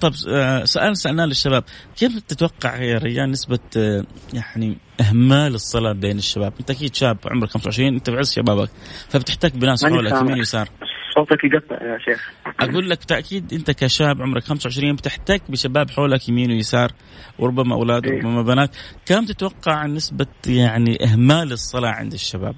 طب 0.00 0.12
أه 0.28 0.64
سؤال 0.64 0.96
سألناه 0.96 1.24
للشباب. 1.24 1.64
كيف 1.96 2.20
تتوقع 2.20 2.76
يا 2.76 2.98
ريان 2.98 3.30
نسبة 3.30 3.58
أه، 3.76 4.04
يعني 4.32 4.78
إهمال 5.00 5.54
الصلاة 5.54 5.92
بين 5.92 6.18
الشباب؟ 6.18 6.52
أنت 6.60 6.70
أكيد 6.70 6.94
شاب 6.94 7.18
عمرك 7.26 7.50
25 7.50 7.94
أنت 7.94 8.10
بعز 8.10 8.32
شبابك 8.32 8.70
فبتحتاج 9.08 9.52
بناس 9.52 9.84
حولك. 9.84 10.12
يمين 10.12 10.38
ويسار 10.38 10.68
صوتك 11.16 11.44
يقطع 11.44 11.84
يا 11.84 11.98
شيخ. 11.98 12.32
أقول 12.60 12.90
لك 12.90 13.04
تأكيد 13.04 13.52
أنت 13.52 13.70
كشاب 13.70 14.22
عمرك 14.22 14.42
25 14.42 14.92
بتحتك 14.92 15.50
بشباب 15.50 15.90
حولك 15.90 16.28
يمين 16.28 16.50
ويسار 16.50 16.90
وربما 17.38 17.74
أولاد 17.74 18.06
إيه. 18.06 18.14
وربما 18.14 18.42
بنات. 18.42 18.76
كم 19.06 19.24
تتوقع 19.24 19.86
نسبة 19.86 20.26
يعني 20.48 20.98
إهمال 21.04 21.52
الصلاة 21.52 21.90
عند 21.90 22.12
الشباب؟ 22.12 22.54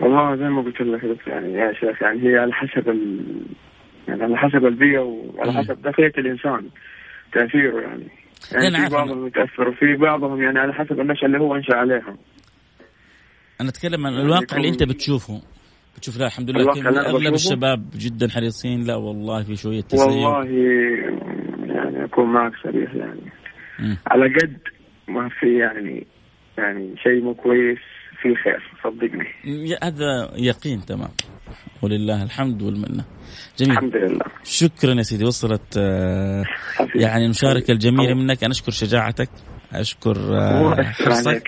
والله 0.00 0.36
زي 0.36 0.44
ما 0.44 0.62
قلت 0.62 0.80
لك 0.80 1.26
يعني 1.26 1.52
يا 1.52 1.72
شيخ 1.72 2.02
يعني 2.02 2.28
هي 2.28 2.38
على 2.38 2.52
حسب 2.52 2.88
ال... 2.88 3.20
يعني 4.08 4.22
على 4.22 4.36
حسب 4.36 4.66
البيئة 4.66 5.00
وعلى. 5.00 5.52
حسب 5.52 5.82
داخلية 5.82 6.12
الإنسان 6.18 6.68
تأثيره 7.32 7.80
يعني. 7.80 8.08
يعني 8.52 8.88
في 8.88 8.94
بعضهم 8.94 9.26
يتأثر 9.26 9.68
وفي 9.68 9.96
بعضهم 9.96 10.42
يعني 10.42 10.58
على 10.58 10.72
حسب 10.72 11.00
النشأة 11.00 11.26
اللي 11.26 11.38
هو 11.38 11.54
أنشأ 11.56 11.74
عليها. 11.74 12.16
أنا 13.60 13.68
أتكلم 13.68 14.06
عن 14.06 14.12
يعني 14.12 14.24
الواقع 14.24 14.56
اللي 14.56 14.68
أنت 14.68 14.82
بتشوفه. 14.82 15.42
بتشوف 15.98 16.18
لا 16.18 16.26
الحمد 16.26 16.50
لله 16.50 16.72
أغلب؟ 17.06 17.34
الشباب 17.34 17.90
جدا 17.94 18.28
حريصين. 18.28 18.86
لا 18.86 18.96
والله 18.96 19.42
في 19.42 19.56
شوية 19.56 19.80
تسيب 19.80 20.00
والله 20.00 20.44
يعني 21.74 22.04
أكون 22.04 22.32
معك 22.32 22.52
صريح 22.64 22.94
يعني. 22.94 23.20
مم. 23.78 23.96
على 24.06 24.24
قد 24.34 24.58
ما 25.08 25.28
في 25.28 25.58
يعني 25.58 26.06
يعني 26.58 26.94
شيء 27.02 27.22
مو 27.22 27.34
كويس 27.34 27.78
في 28.22 28.34
خير 28.44 28.60
صدقني. 28.84 29.28
هذا 29.82 30.30
يقين 30.36 30.80
تمام. 30.80 31.10
ولله 31.82 32.22
الحمد 32.22 32.62
والمنة. 32.62 33.04
جميل. 33.58 33.72
الحمد 33.72 33.96
لله. 33.96 34.26
شكرا 34.44 34.94
يا 34.94 35.02
سيدي 35.02 35.24
وصلت 35.24 35.78
آه،. 35.78 36.44
يعني 36.94 37.24
المشاركه 37.24 37.72
الجميلة 37.72 38.14
منك. 38.14 38.44
أنا 38.44 38.52
أشكر 38.52 38.72
شجاعتك. 38.72 39.30
أشكر 39.72 40.14
حرصك 40.82 41.42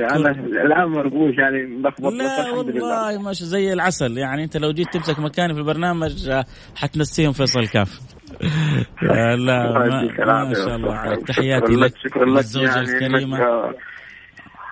أنا 0.00 0.30
الآن 0.30 0.88
مربوش 0.88 1.34
يعني 1.38 1.62
ملخبط 1.66 2.12
لا 2.12 2.50
والله 2.50 3.30
مش 3.30 3.36
زي 3.36 3.72
العسل. 3.72 4.18
يعني 4.18 4.44
أنت 4.44 4.56
لو 4.56 4.72
جيت 4.72 4.92
تمسك 4.92 5.18
مكاني 5.18 5.54
في 5.54 5.60
البرنامج 5.60 6.30
حتنسيهم 6.76 7.32
فيصل 7.32 7.60
الكاف 7.60 8.00
لا 9.02 9.36
ما, 9.36 10.44
ما 10.44 10.54
شاء 10.54 10.76
الله 10.76 11.14
تحياتي 11.14 11.72
لك 11.72 11.92
شكرا 11.96 12.24
لك 12.24 12.38
الزوجه 12.38 12.66
يعني 12.68 12.80
الكريمة. 12.80 13.38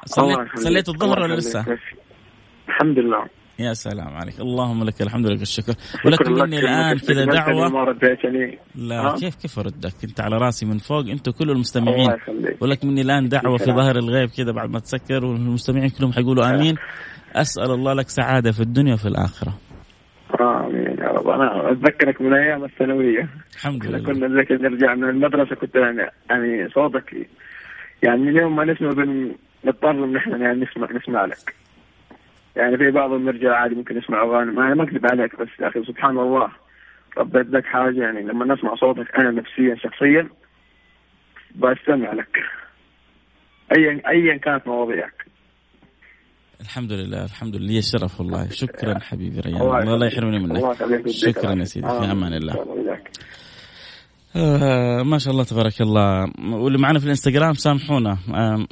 صليت 0.04 0.38
صليت 0.54 0.88
الظهر 0.88 1.20
ولا 1.20 1.34
لسه؟ 1.34 1.64
الحمد 2.68 2.98
لله. 2.98 3.39
يا 3.60 3.72
سلام 3.72 4.08
عليك. 4.08 4.40
اللهم 4.40 4.84
لك 4.84 5.02
الحمد 5.02 5.26
لله 5.26 5.42
الشكر. 5.42 5.72
ولك 6.04 6.28
مني 6.28 6.58
الآن 6.58 6.98
كذا 6.98 7.24
دعوة. 7.24 7.68
ما 7.68 7.84
رديتني. 7.84 8.58
لا 8.74 9.14
كيف 9.20 9.34
كيف 9.34 9.58
أردك؟ 9.58 10.04
أنت 10.04 10.20
على 10.20 10.36
رأسي 10.36 10.66
من 10.66 10.78
فوق 10.78 11.04
أنتم 11.06 11.32
كل 11.32 11.50
المستمعين. 11.50 12.10
ولك 12.60 12.84
مني 12.84 13.00
الآن 13.00 13.28
دعوة 13.28 13.58
في 13.58 13.72
ظهر 13.72 13.96
الغيب 13.96 14.28
كذا 14.28 14.52
بعد 14.52 14.70
ما 14.70 14.78
تسكر 14.78 15.24
والمستمعين 15.24 15.88
كلهم 15.88 16.12
حيقولوا 16.12 16.50
آمين. 16.50 16.74
أسأل 17.36 17.70
الله 17.70 17.92
لك 17.92 18.08
سعادة 18.08 18.52
في 18.52 18.60
الدنيا 18.60 18.94
وفي 18.94 19.06
الآخرة. 19.06 19.58
آمين 20.40 20.98
يا 20.98 21.08
رب. 21.08 21.28
أنا 21.28 21.72
أتذكرك 21.72 22.20
من 22.22 22.34
أيام 22.34 22.64
الثانوية. 22.64 23.28
الحمد 23.54 23.86
لله. 23.86 23.98
كنا 23.98 24.26
نرجع 24.50 24.94
من 24.94 25.08
المدرسة 25.08 25.54
كنت 25.56 25.74
يعني 25.74 26.10
يعني 26.30 26.68
صوتك 26.68 27.28
يعني 28.02 28.20
من 28.20 28.36
يوم 28.40 28.56
ما 28.56 28.64
نسمع 28.64 28.90
بنضطر 28.90 29.90
ان 30.04 30.16
إحنا 30.16 30.36
يعني 30.36 30.60
نسمع 30.60 30.88
نسمع 30.92 31.24
لك. 31.24 31.59
يعني 32.56 32.76
في 32.76 32.90
بعضهم 32.90 33.28
يرجع 33.28 33.56
عادي 33.56 33.74
ممكن 33.74 33.98
يسمع 33.98 34.22
أغاني. 34.22 34.50
ما 34.52 34.74
ما 34.74 34.82
أكذب 34.84 35.06
عليك 35.06 35.40
بس 35.40 35.48
يا 35.60 35.68
أخي 35.68 35.84
سبحان 35.84 36.18
الله. 36.18 36.48
ربيت 37.18 37.46
لك 37.46 37.64
حاجة؟ 37.64 38.00
يعني 38.00 38.22
لما 38.22 38.54
نسمع 38.54 38.74
صوتك 38.74 39.14
أنا 39.18 39.30
نفسيا 39.30 39.76
شخصيا 39.76 40.28
بستمع 41.54 42.12
لك. 42.12 42.36
ايا 43.76 44.00
ايا 44.08 44.36
كانت 44.36 44.66
مواضيعك. 44.66 45.26
الحمد 46.60 46.92
لله 46.92 47.24
الحمد 47.24 47.56
لله. 47.56 47.66
لي 47.66 47.82
شرف 47.82 48.20
والله. 48.20 48.48
شكرا 48.48 48.98
حبيبي 48.98 49.40
ريان. 49.40 49.56
الله 49.56 49.96
لا 49.96 50.06
يحرمني 50.06 50.38
منك. 50.38 50.76
شكرا 51.08 51.52
يا 51.52 51.64
سيدي. 51.64 51.88
في 51.88 52.12
أمان 52.12 52.32
الله. 52.32 52.54
آه 54.36 55.02
ما 55.02 55.18
شاء 55.18 55.32
الله 55.32 55.44
تبارك 55.44 55.80
الله. 55.80 56.32
واللي 56.62 56.78
معنا 56.78 56.98
في 56.98 57.04
الإنستغرام 57.04 57.52
سامحونا. 57.52 58.18
آه 58.34 58.66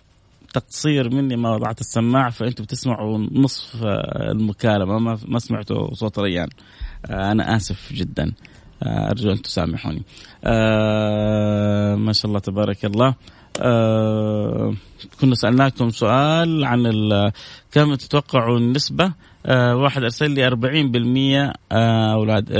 تقصير 0.59 1.15
مني 1.15 1.37
ما 1.37 1.55
وضعت 1.55 1.81
السماعة 1.81 2.31
فانتم 2.31 2.65
بتسمعوا 2.65 3.19
نصف 3.19 3.85
المكالمة. 4.17 5.19
ما 5.27 5.39
سمعتوا 5.39 5.95
صوت 5.95 6.19
ريان. 6.19 6.49
آه، 7.07 7.33
أنا 7.33 7.57
آسف 7.57 7.93
جدا. 7.93 8.33
آه، 8.83 9.11
أرجو 9.11 9.33
أن 9.33 9.43
تسامحوني. 9.43 10.03
آه 10.45 11.95
ما 11.95 12.13
شاء 12.13 12.27
الله 12.27 12.39
تبارك 12.41 12.85
الله. 12.85 13.15
آه 13.61 14.75
كنا 15.21 15.35
سألناكم 15.35 15.91
سؤال 15.91 16.65
عن 16.65 16.83
كم 17.73 17.95
تتوقعوا 17.95 18.59
النسبة؟ 18.59 19.13
آه 19.47 19.77
واحد 19.77 20.03
أرسل 20.03 20.31
لي 20.31 20.51
40% 21.51 21.55
آه 21.73 22.13
أولاد. 22.13 22.51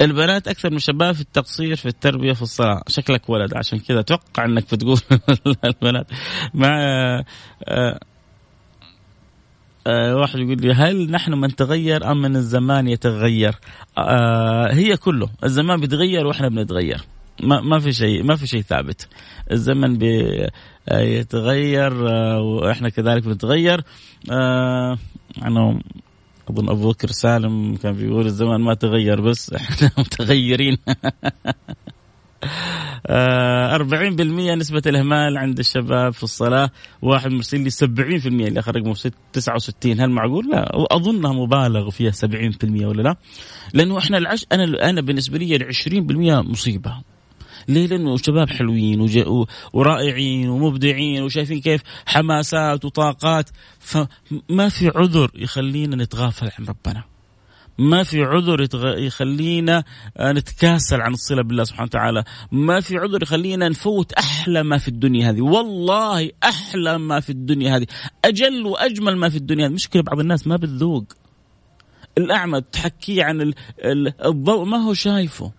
البنات 0.00 0.48
أكثر 0.48 0.70
من 0.70 0.76
الشباب 0.76 1.14
في 1.14 1.20
التقصير 1.20 1.76
في 1.76 1.86
التربية 1.86 2.32
في 2.32 2.42
الصلاة. 2.42 2.82
شكلك 2.88 3.28
ولد 3.30 3.56
عشان 3.56 3.78
كذا 3.78 4.00
أتوقع 4.00 4.44
إنك 4.44 4.74
بتقول 4.74 4.98
البنات. 5.64 6.06
مع 6.54 6.68
آه 7.68 7.98
آه 9.86 10.16
واحد 10.16 10.38
يقول 10.38 10.56
لي 10.60 10.72
هل 10.72 11.10
نحن 11.10 11.32
من 11.32 11.56
تغير 11.56 12.10
أم 12.12 12.22
من 12.22 12.36
الزمان 12.36 12.88
يتغير؟ 12.88 13.54
آه 13.98 14.72
هي 14.74 14.96
كله. 14.96 15.28
الزمان 15.44 15.80
بيتغير 15.80 16.26
وإحنا 16.26 16.48
بنتغير. 16.48 17.00
ما 17.42 17.60
ما 17.60 17.78
في 17.78 17.92
شيء 17.92 18.22
ما 18.22 18.36
في 18.36 18.46
شيء 18.46 18.62
ثابت. 18.62 19.08
الزمن 19.52 19.98
بيتغير 20.88 22.08
آه 22.08 22.40
وإحنا 22.40 22.88
كذلك 22.88 23.24
بنتغير. 23.24 23.84
آه 24.30 24.98
أنا 25.42 25.80
أظن 26.50 26.70
أبو 26.70 26.90
بكر 26.90 27.08
سالم 27.08 27.76
كان 27.76 27.92
بيقول 27.92 28.26
الزمان 28.26 28.60
ما 28.60 28.74
تغير 28.74 29.20
بس 29.20 29.52
إحنا 29.52 29.90
متغيرين. 29.98 30.76
40% 30.76 30.78
آه، 33.10 33.76
نسبة 34.54 34.82
الإهمال 34.86 35.38
عند 35.38 35.58
الشباب 35.58 36.12
في 36.12 36.22
الصلاة 36.22 36.70
واحد 37.02 37.30
مرسل 37.30 37.60
لي 37.60 37.70
70% 37.70 38.26
اللي 38.26 38.60
آخر 38.60 38.76
رقمه 38.76 38.94
69 39.32 40.00
هل 40.00 40.10
معقول؟ 40.10 40.50
لا. 40.50 40.86
أظنها 40.90 41.32
مبالغ 41.32 41.90
فيها 41.90 42.10
70% 42.10 42.24
ولا 42.64 43.02
لا؟ 43.02 43.16
لأنه 43.74 43.98
إحنا 43.98 44.18
العش 44.18 44.46
أنا 44.52 44.90
أنا 44.90 45.00
بالنسبة 45.00 45.38
لي 45.38 45.56
ال 45.56 45.74
20% 46.44 46.50
مصيبة. 46.50 46.96
ليه؟ 47.68 47.86
لأنه 47.86 48.16
شباب 48.16 48.50
حلوين 48.50 49.08
ورائعين 49.72 50.48
ومبدعين 50.48 51.22
وشايفين 51.22 51.60
كيف 51.60 51.82
حماسات 52.06 52.84
وطاقات 52.84 53.50
فما 53.78 54.68
في 54.68 54.92
عذر 54.96 55.30
يخلينا 55.34 55.96
نتغافل 55.96 56.50
عن 56.58 56.64
ربنا. 56.64 57.04
ما 57.78 58.02
في 58.02 58.22
عذر 58.22 58.68
يخلينا 58.98 59.84
آه، 60.16 60.32
نتكاسل 60.32 61.00
عن 61.00 61.12
الصلة 61.12 61.42
بالله 61.42 61.64
سبحانه 61.64 61.86
وتعالى، 61.86 62.24
ما 62.52 62.80
في 62.80 62.96
عذر 62.96 63.22
يخلينا 63.22 63.68
نفوت 63.68 64.12
أحلى 64.12 64.62
ما 64.62 64.78
في 64.78 64.88
الدنيا 64.88 65.30
هذه، 65.30 65.40
والله 65.40 66.30
أحلى 66.44 66.98
ما 66.98 67.20
في 67.20 67.30
الدنيا 67.30 67.76
هذه، 67.76 67.86
أجل 68.24 68.66
وأجمل 68.66 69.16
ما 69.16 69.28
في 69.28 69.36
الدنيا 69.36 69.66
هذه، 69.66 69.72
مشكلة 69.72 70.02
بعض 70.02 70.20
الناس 70.20 70.46
ما 70.46 70.56
بتذوق. 70.56 71.04
الأعمى 72.18 72.60
تحكيه 72.60 73.24
عن 73.24 73.52
الضوء 74.24 74.64
ما 74.64 74.76
هو 74.76 74.94
شايفه. 74.94 75.52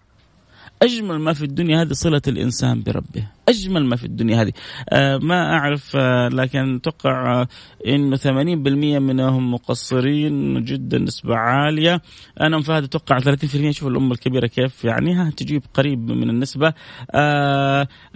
أجمل 0.82 1.20
ما 1.20 1.34
في 1.34 1.46
الدنيا 1.46 1.82
هذه 1.82 1.94
صلة 1.94 2.22
الإنسان 2.28 2.84
بربه. 2.84 3.37
أجمل 3.50 3.86
ما 3.86 3.96
في 3.96 4.06
الدنيا 4.06 4.42
هذه. 4.42 4.52
آه 4.90 5.18
ما 5.18 5.54
أعرف 5.54 5.96
آه 5.96 6.28
لكن 6.28 6.76
أتوقع 6.76 7.42
آه 7.42 7.48
إنه 7.88 8.16
80% 8.16 9.00
منهم 9.00 9.54
مقصرين 9.54 10.64
جدا 10.64 10.98
نسبة 10.98 11.36
عالية. 11.36 12.02
أنا 12.42 12.62
فهد 12.62 12.84
أتوقع 12.84 13.20
30% 13.20 13.72
شوف 13.72 13.88
الامه 13.88 14.12
الكبيرة 14.12 14.48
كيف 14.48 14.86
يعني 14.86 15.14
ها 15.14 15.30
تجيب 15.38 15.64
قريب 15.74 16.12
من 16.12 16.30
النسبة. 16.30 16.74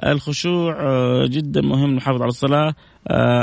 الخشوع 0.06 0.76
جدا 1.26 1.62
مهم 1.62 1.96
نحافظ 1.96 2.22
على 2.22 2.30
الصلاة. 2.30 2.76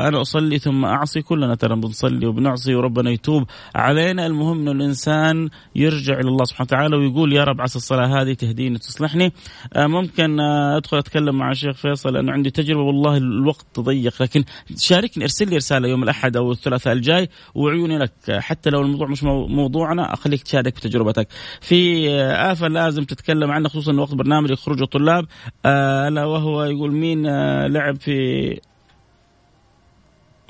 أنا 0.08 0.20
أصلي 0.20 0.58
ثم 0.58 0.84
أعصي. 0.84 1.22
كلنا 1.22 1.54
ترى 1.54 1.76
بنصلي 1.76 2.26
وبنعصي 2.26 2.74
وربنا 2.74 3.10
يتوب 3.10 3.44
علينا. 3.74 4.26
المهم 4.26 4.60
إنه 4.60 4.72
الإنسان 4.72 5.48
يرجع 5.76 6.14
إلى 6.14 6.28
الله 6.28 6.44
سبحانه 6.44 6.66
وتعالى 6.66 6.96
ويقول 6.96 7.32
يا 7.32 7.44
رب 7.44 7.60
عسى 7.60 7.76
الصلاة 7.76 8.22
هذه 8.22 8.32
تهديني 8.32 8.74
وتصلحني. 8.74 9.32
ممكن 9.76 10.40
أدخل 10.40 10.98
أتكلم 10.98 11.38
مع 11.38 11.50
الشيخ 11.50 11.77
فيصل 11.78 12.12
لأنه 12.12 12.32
عندي 12.32 12.50
تجربة 12.50 12.80
والله 12.80 13.16
الوقت 13.16 13.80
ضيق 13.80 14.22
لكن 14.22 14.44
شاركني 14.76 15.24
ارسل 15.24 15.50
لي 15.50 15.56
رسالة 15.56 15.88
يوم 15.88 16.02
الأحد 16.02 16.36
أو 16.36 16.52
الثلاثاء 16.52 16.92
الجاي 16.92 17.28
وعيوني 17.54 17.98
لك. 17.98 18.12
حتى 18.30 18.70
لو 18.70 18.80
الموضوع 18.80 19.06
مش 19.08 19.24
موضوعنا 19.24 20.14
أخليك 20.14 20.42
تشارك 20.42 20.76
بتجربتك 20.76 21.28
في 21.60 22.10
آه، 22.10 22.52
آفة 22.52 22.68
لازم 22.68 23.04
تتكلم 23.04 23.50
عنها 23.50 23.68
خصوصا 23.68 23.92
وقت 23.92 24.14
برنامج 24.14 24.50
يخرج 24.50 24.82
الطلاب. 24.82 25.26
آه، 25.66 26.08
ألا 26.08 26.24
وهو 26.24 26.64
يقول 26.64 26.92
مين 26.92 27.26
آه، 27.26 27.66
لعب 27.66 27.96
في 28.00 28.60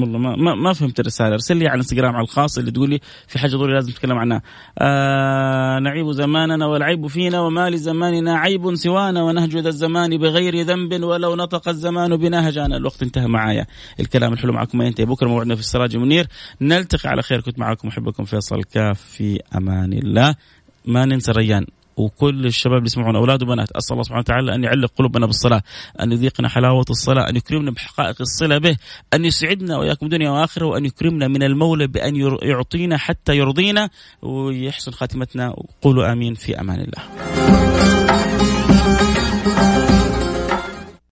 والله 0.00 0.18
ما 0.18 0.36
ما, 0.36 0.54
ما 0.54 0.72
فهمت 0.72 1.00
الرسالة. 1.00 1.32
ارسل 1.32 1.56
لي 1.56 1.64
على 1.64 1.74
الانستغرام 1.74 2.16
على 2.16 2.24
الخاص 2.24 2.58
اللي 2.58 2.70
تقول 2.70 2.90
لي 2.90 3.00
في 3.26 3.38
حاجة 3.38 3.50
ضروري 3.50 3.74
لازم 3.74 3.90
نتكلم 3.90 4.18
عنها. 4.18 4.42
آه 4.78 5.78
نعيب 5.78 6.10
زماننا 6.10 6.66
والعيب 6.66 7.06
فينا 7.06 7.40
وما 7.40 7.70
لزماننا 7.70 8.38
عيب 8.38 8.74
سوانا 8.74 9.22
ونهج 9.22 9.56
ذا 9.56 9.68
الزمان 9.68 10.18
بغير 10.18 10.62
ذنب 10.62 11.02
ولو 11.04 11.36
نطق 11.36 11.68
الزمان 11.68 12.16
بنا 12.16 12.48
هجانا. 12.48 12.76
الوقت 12.76 13.02
انتهى 13.02 13.26
معايا. 13.26 13.66
الكلام 14.00 14.32
الحلو 14.32 14.52
معكم 14.52 14.78
ما 14.78 14.84
ينتهي 14.84 15.06
بكرة 15.06 15.28
موعدنا 15.28 15.54
في 15.54 15.60
السراج 15.60 15.96
منير 15.96 16.26
نلتقي 16.60 17.08
على 17.10 17.22
خير. 17.22 17.40
كنت 17.40 17.58
معكم 17.58 17.88
أحبكم 17.88 18.24
فيصل. 18.24 18.64
كاف 18.64 19.00
في 19.00 19.40
أمان 19.56 19.92
الله. 19.92 20.34
ما 20.84 21.04
ننسى 21.04 21.32
ريان 21.32 21.66
وكل 21.98 22.46
الشباب 22.46 22.76
اللي 22.76 22.86
يسمعون 22.86 23.16
أولاد 23.16 23.42
وبنات 23.42 23.70
أسأل 23.70 23.92
الله 23.92 24.02
سبحانه 24.02 24.20
وتعالى 24.20 24.54
أن 24.54 24.64
يعلق 24.64 24.90
قلوبنا 24.96 25.26
بالصلاة، 25.26 25.62
أن 26.00 26.12
يذيقنا 26.12 26.48
حلاوة 26.48 26.84
الصلاة، 26.90 27.28
أن 27.28 27.36
يكرمنا 27.36 27.70
بحقائق 27.70 28.16
الصلة 28.20 28.58
به، 28.58 28.76
أن 29.14 29.24
يسعدنا 29.24 29.78
وإياكم 29.78 30.08
دنيا 30.08 30.30
وآخرة 30.30 30.66
وأن 30.66 30.84
يكرمنا 30.84 31.28
من 31.28 31.42
المولى 31.42 31.86
بأن 31.86 32.16
يعطينا 32.42 32.96
حتى 32.96 33.36
يرضينا 33.36 33.90
ويحسن 34.22 34.92
خاتمتنا 34.92 35.54
قولوا 35.82 36.12
آمين 36.12 36.34
في 36.34 36.60
أمان 36.60 36.80
الله. 36.80 37.57